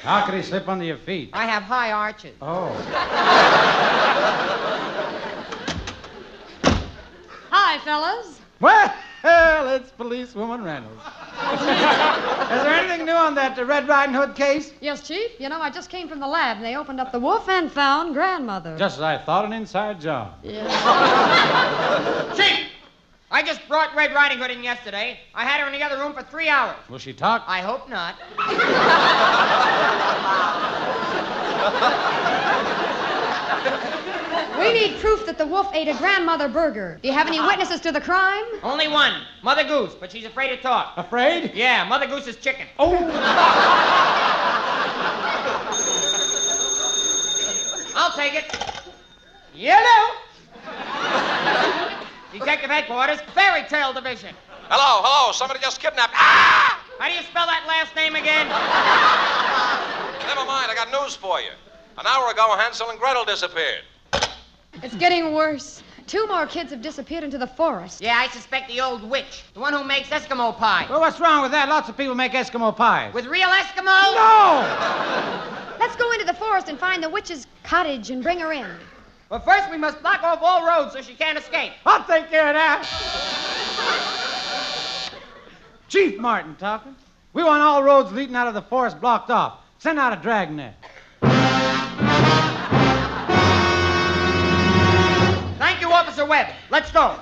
[0.02, 1.30] How could he slip under your feet?
[1.32, 2.34] I have high arches.
[2.40, 2.72] Oh.
[7.50, 8.40] Hi, fellas.
[9.22, 11.02] Well, it's Policewoman Reynolds.
[11.52, 11.60] Is
[12.62, 14.72] there anything new on that uh, Red Riding Hood case?
[14.80, 15.38] Yes, Chief.
[15.38, 17.70] You know, I just came from the lab, and they opened up the wolf and
[17.70, 18.78] found grandmother.
[18.78, 20.34] Just as I thought, an inside job.
[20.42, 20.70] Yes.
[22.36, 22.66] Chief!
[23.30, 25.20] I just brought Red Riding Hood in yesterday.
[25.34, 26.76] I had her in the other room for three hours.
[26.88, 27.44] Will she talk?
[27.46, 28.16] I hope not.
[34.60, 36.98] We need proof that the wolf ate a grandmother burger.
[37.02, 38.44] Do you have any witnesses to the crime?
[38.62, 40.92] Only one, Mother Goose, but she's afraid to talk.
[40.98, 41.52] Afraid?
[41.54, 42.66] Yeah, Mother Goose's chicken.
[42.78, 42.94] Oh!
[47.96, 48.54] I'll take it.
[49.54, 50.14] Yellow.
[52.32, 54.34] Detective headquarters, Fairy Tale Division.
[54.68, 56.12] Hello, hello, somebody just kidnapped.
[56.14, 56.84] Ah!
[56.98, 58.46] How do you spell that last name again?
[60.28, 61.50] Never mind, I got news for you.
[61.98, 63.84] An hour ago, Hansel and Gretel disappeared.
[64.82, 65.82] It's getting worse.
[66.06, 68.00] Two more kids have disappeared into the forest.
[68.00, 70.86] Yeah, I suspect the old witch, the one who makes Eskimo pie.
[70.90, 71.68] Well, what's wrong with that?
[71.68, 73.14] Lots of people make Eskimo pies.
[73.14, 74.14] With real Eskimos?
[74.14, 75.76] No!
[75.78, 78.66] Let's go into the forest and find the witch's cottage and bring her in.
[79.28, 81.72] But first, we must block off all roads so she can't escape.
[81.86, 82.84] I'll take care of that.
[85.88, 86.96] Chief Martin talking.
[87.32, 89.60] We want all roads leading out of the forest blocked off.
[89.78, 90.74] Send out a dragnet.
[96.20, 96.54] Officer Webb.
[96.70, 97.18] Let's go.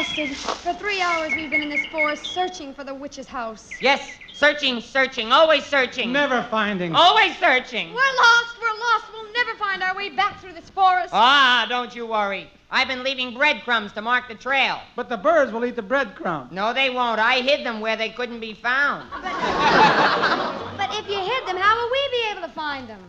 [0.00, 0.34] Exhausted.
[0.36, 3.70] For three hours we've been in this forest searching for the witch's house.
[3.80, 6.12] Yes, searching, searching, always searching.
[6.12, 6.94] Never finding.
[6.94, 7.88] Always searching.
[7.88, 8.56] We're lost.
[8.60, 9.04] We're lost.
[9.12, 11.10] We'll never find our way back through this forest.
[11.12, 12.50] Ah, don't you worry.
[12.70, 14.80] I've been leaving breadcrumbs to mark the trail.
[14.94, 16.52] But the birds will eat the breadcrumbs.
[16.52, 17.18] No, they won't.
[17.18, 19.08] I hid them where they couldn't be found.
[20.80, 23.00] But if you hid them, how will we be able to find them?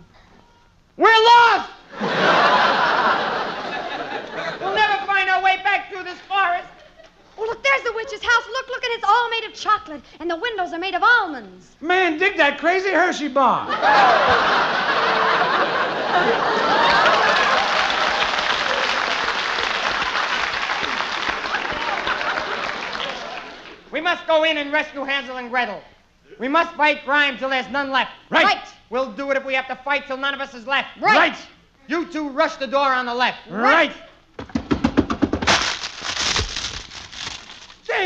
[0.97, 1.69] We're lost!
[4.59, 6.67] we'll never find our way back through this forest.
[7.41, 8.43] Oh, look, there's the witch's house.
[8.51, 11.75] Look, look, and it's all made of chocolate, and the windows are made of almonds.
[11.81, 13.65] Man, dig that crazy Hershey bar.
[23.91, 25.81] We must go in and rescue Hansel and Gretel.
[26.39, 28.11] We must fight crime till there's none left.
[28.29, 28.45] Right.
[28.45, 28.67] Right.
[28.91, 30.89] We'll do it if we have to fight till none of us is left.
[31.01, 31.35] Right.
[31.87, 33.39] You two rush the door on the left.
[33.49, 33.91] Right.
[33.91, 34.07] There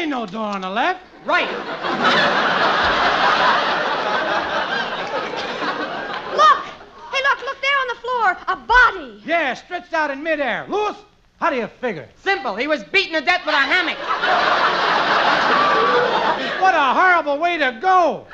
[0.06, 1.02] ain't no door on the left.
[1.26, 1.50] Right.
[6.30, 6.60] Look!
[7.12, 8.38] Hey, look, look there on the floor.
[8.48, 9.24] A body.
[9.26, 10.68] Yeah, stretched out in midair.
[10.70, 10.96] Lewis,
[11.40, 12.08] how do you figure?
[12.22, 12.56] Simple.
[12.56, 13.98] He was beaten to death with a hammock.
[16.62, 18.28] What a horrible way to go.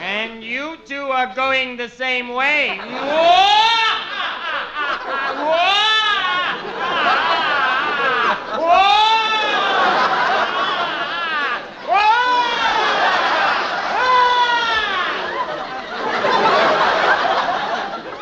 [0.00, 2.78] And you two are going the same way.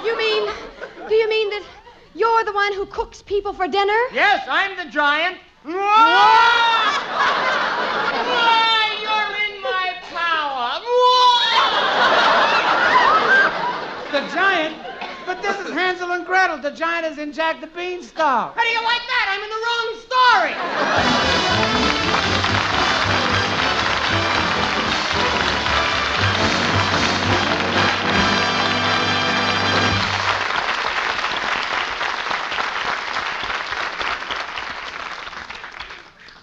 [0.04, 0.50] You mean,
[1.08, 1.62] do you mean that
[2.14, 3.98] you're the one who cooks people for dinner?
[4.12, 5.38] Yes, I'm the giant.
[5.62, 5.72] Why,
[9.00, 10.80] you're in my power.
[14.12, 14.76] The giant?
[15.24, 16.58] But this is Hansel and Gretel.
[16.58, 18.54] The giant is in Jack the Beanstalk.
[18.54, 19.26] How do you like that?
[19.32, 19.96] I'm in the wrong
[21.32, 21.41] story.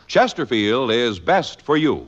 [0.10, 2.08] Chesterfield is best for you.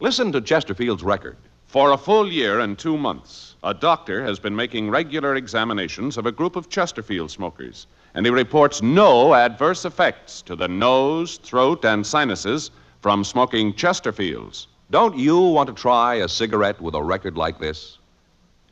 [0.00, 1.36] Listen to Chesterfield's record.
[1.68, 6.26] For a full year and two months, a doctor has been making regular examinations of
[6.26, 11.84] a group of Chesterfield smokers, and he reports no adverse effects to the nose, throat,
[11.84, 14.66] and sinuses from smoking Chesterfields.
[14.90, 17.98] Don't you want to try a cigarette with a record like this?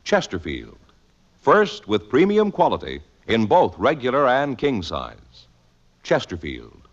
[0.03, 0.77] Chesterfield.
[1.39, 5.47] First with premium quality in both regular and king size.
[6.03, 6.84] Chesterfield.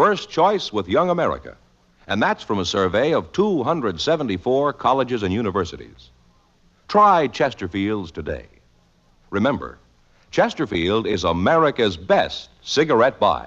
[0.00, 1.58] First choice with Young America.
[2.06, 6.08] And that's from a survey of 274 colleges and universities.
[6.88, 8.46] Try Chesterfield's today.
[9.28, 9.76] Remember,
[10.30, 13.46] Chesterfield is America's best cigarette buy.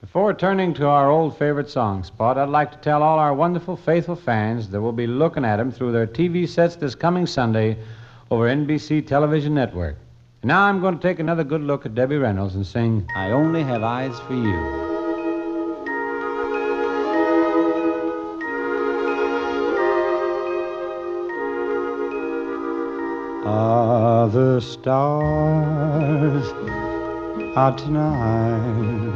[0.00, 3.76] Before turning to our old favorite song spot, I'd like to tell all our wonderful,
[3.76, 7.78] faithful fans that we'll be looking at them through their TV sets this coming Sunday
[8.32, 9.94] over NBC Television Network.
[10.42, 13.30] And now I'm going to take another good look at Debbie Reynolds and sing I
[13.30, 14.83] Only Have Eyes for You.
[24.24, 26.46] Are the stars
[27.58, 29.12] out tonight?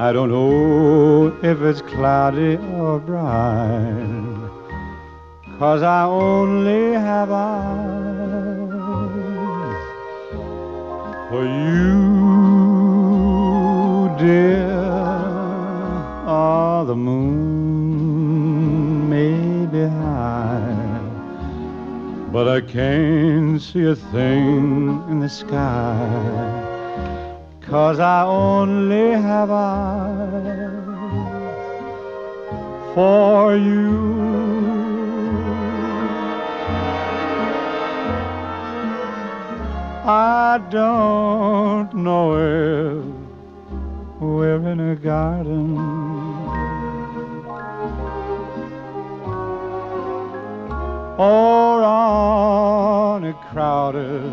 [0.00, 4.48] I don't know if it's cloudy or bright,
[5.58, 8.70] cause I only have eyes
[11.28, 11.98] for you,
[14.18, 14.72] dear.
[16.26, 18.30] Oh, the moon
[19.10, 20.65] may be high,
[22.32, 25.96] but I can't see a thing in the sky.
[27.60, 30.86] Cause I only have eyes
[32.94, 34.16] for you.
[40.08, 46.05] I don't know if we're in a garden
[51.18, 54.32] or on a crowded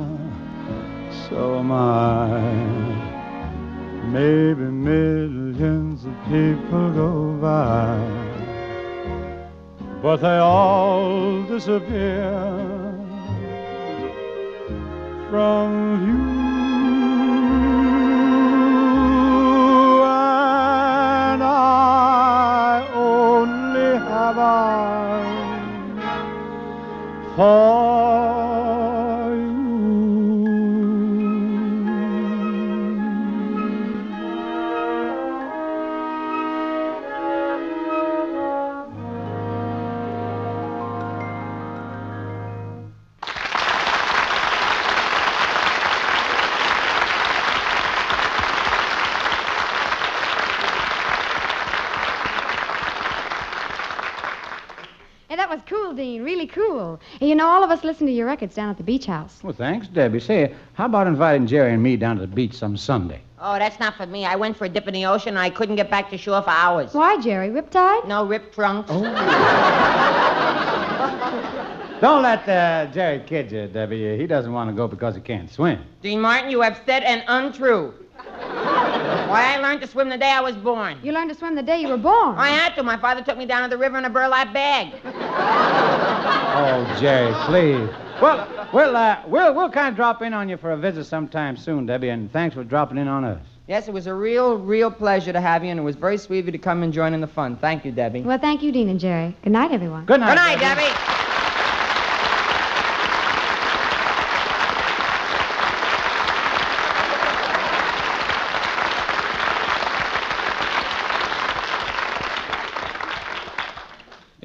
[1.28, 2.42] so am I.
[4.08, 8.00] Maybe millions of people go by,
[10.02, 12.32] but they all disappear
[15.30, 16.55] from view.
[27.36, 28.35] For
[56.46, 56.64] Dean.
[56.64, 57.00] Really cool.
[57.22, 59.40] You know, all of us listen to your records down at the beach house.
[59.44, 60.20] Well, thanks, Debbie.
[60.20, 63.22] Say, how about inviting Jerry and me down to the beach some Sunday?
[63.40, 64.26] Oh, that's not for me.
[64.26, 66.42] I went for a dip in the ocean and I couldn't get back to shore
[66.42, 66.94] for hours.
[66.94, 67.50] Why, Jerry?
[67.50, 68.08] Riptide?
[68.08, 68.90] No, rip trunks.
[72.02, 74.18] Don't let uh, Jerry kid you, Debbie.
[74.18, 75.80] He doesn't want to go because he can't swim.
[76.02, 77.94] Dean Martin, you have said and untrue.
[78.16, 80.98] Why, I learned to swim the day I was born.
[81.04, 82.36] You learned to swim the day you were born.
[82.38, 82.84] I had to.
[82.84, 84.94] My father took me down to the river in a burlap bag.
[86.58, 87.90] Oh, Jerry, please.
[88.22, 91.58] Well, we'll, uh, we'll, we'll kind of drop in on you for a visit sometime
[91.58, 93.42] soon, Debbie, and thanks for dropping in on us.
[93.68, 96.40] Yes, it was a real, real pleasure to have you, and it was very sweet
[96.40, 97.58] of you to come and join in the fun.
[97.58, 98.22] Thank you, Debbie.
[98.22, 99.36] Well, thank you, Dean and Jerry.
[99.44, 100.06] Good night, everyone.
[100.06, 100.30] Good night.
[100.30, 101.15] Good night, Debbie.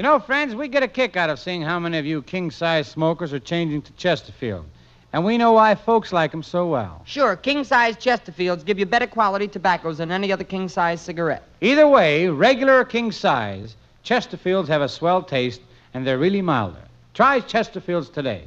[0.01, 2.51] You know, friends, we get a kick out of seeing how many of you king
[2.51, 4.65] size smokers are changing to Chesterfield.
[5.13, 7.03] And we know why folks like 'em so well.
[7.05, 11.43] Sure, king size Chesterfields give you better quality tobaccos than any other king size cigarette.
[11.61, 15.61] Either way, regular or king size, Chesterfields have a swell taste
[15.93, 16.81] and they're really milder.
[17.13, 18.45] Try Chesterfields today.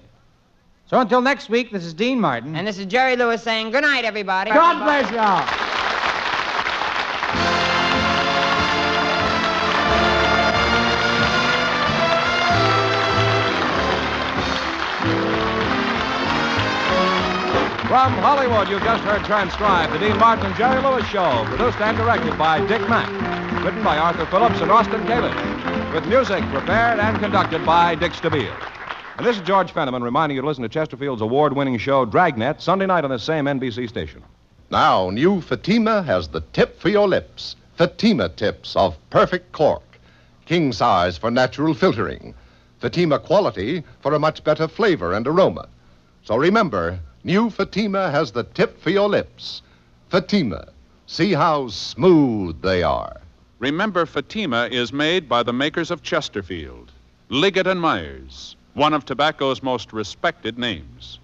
[0.87, 2.55] So until next week, this is Dean Martin.
[2.55, 4.49] And this is Jerry Lewis saying good night, everybody.
[4.49, 5.62] God bless y'all.
[17.93, 21.95] From Hollywood, you just heard transcribed the Dean Martin and Jerry Lewis Show, produced and
[21.95, 23.07] directed by Dick Mack.
[23.63, 25.93] Written by Arthur Phillips and Austin Kalish.
[25.93, 28.51] With music prepared and conducted by Dick Stabile.
[29.17, 32.63] And this is George Fenneman reminding you to listen to Chesterfield's award winning show, Dragnet,
[32.63, 34.23] Sunday night on the same NBC station.
[34.71, 37.55] Now, new Fatima has the tip for your lips.
[37.75, 39.83] Fatima tips of perfect cork.
[40.47, 42.33] King size for natural filtering.
[42.79, 45.67] Fatima quality for a much better flavor and aroma.
[46.23, 49.61] So remember, new Fatima has the tip for your lips.
[50.09, 50.67] Fatima.
[51.05, 53.21] See how smooth they are.
[53.59, 56.91] Remember, Fatima is made by the makers of Chesterfield,
[57.29, 61.19] Liggett and Myers, one of tobacco's most respected names.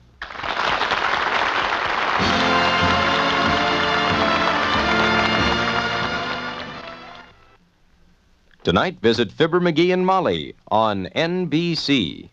[8.64, 12.30] Tonight, visit Fibber McGee and Molly on NBC.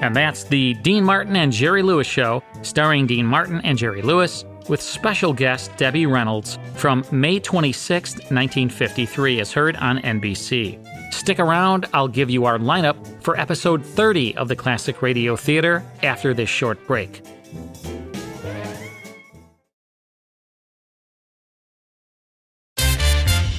[0.00, 4.44] And that's the Dean Martin and Jerry Lewis Show, starring Dean Martin and Jerry Lewis,
[4.68, 10.78] with special guest Debbie Reynolds from May 26, 1953, as heard on NBC.
[11.12, 15.82] Stick around, I'll give you our lineup for episode 30 of the Classic Radio Theater
[16.02, 17.22] after this short break.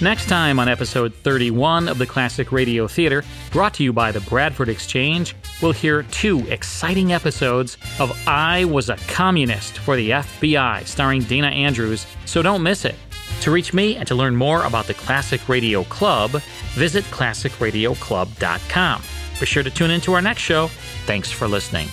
[0.02, 3.22] Next time on episode 31 of the Classic Radio Theater,
[3.52, 8.89] brought to you by the Bradford Exchange, we'll hear two exciting episodes of I Was
[8.89, 12.95] a Communist for the FBI, starring Dana Andrews, so don't miss it.
[13.41, 16.32] To reach me and to learn more about the Classic Radio Club,
[16.76, 19.02] visit classicradioclub.com.
[19.38, 20.68] Be sure to tune in to our next show.
[21.06, 21.89] Thanks for listening.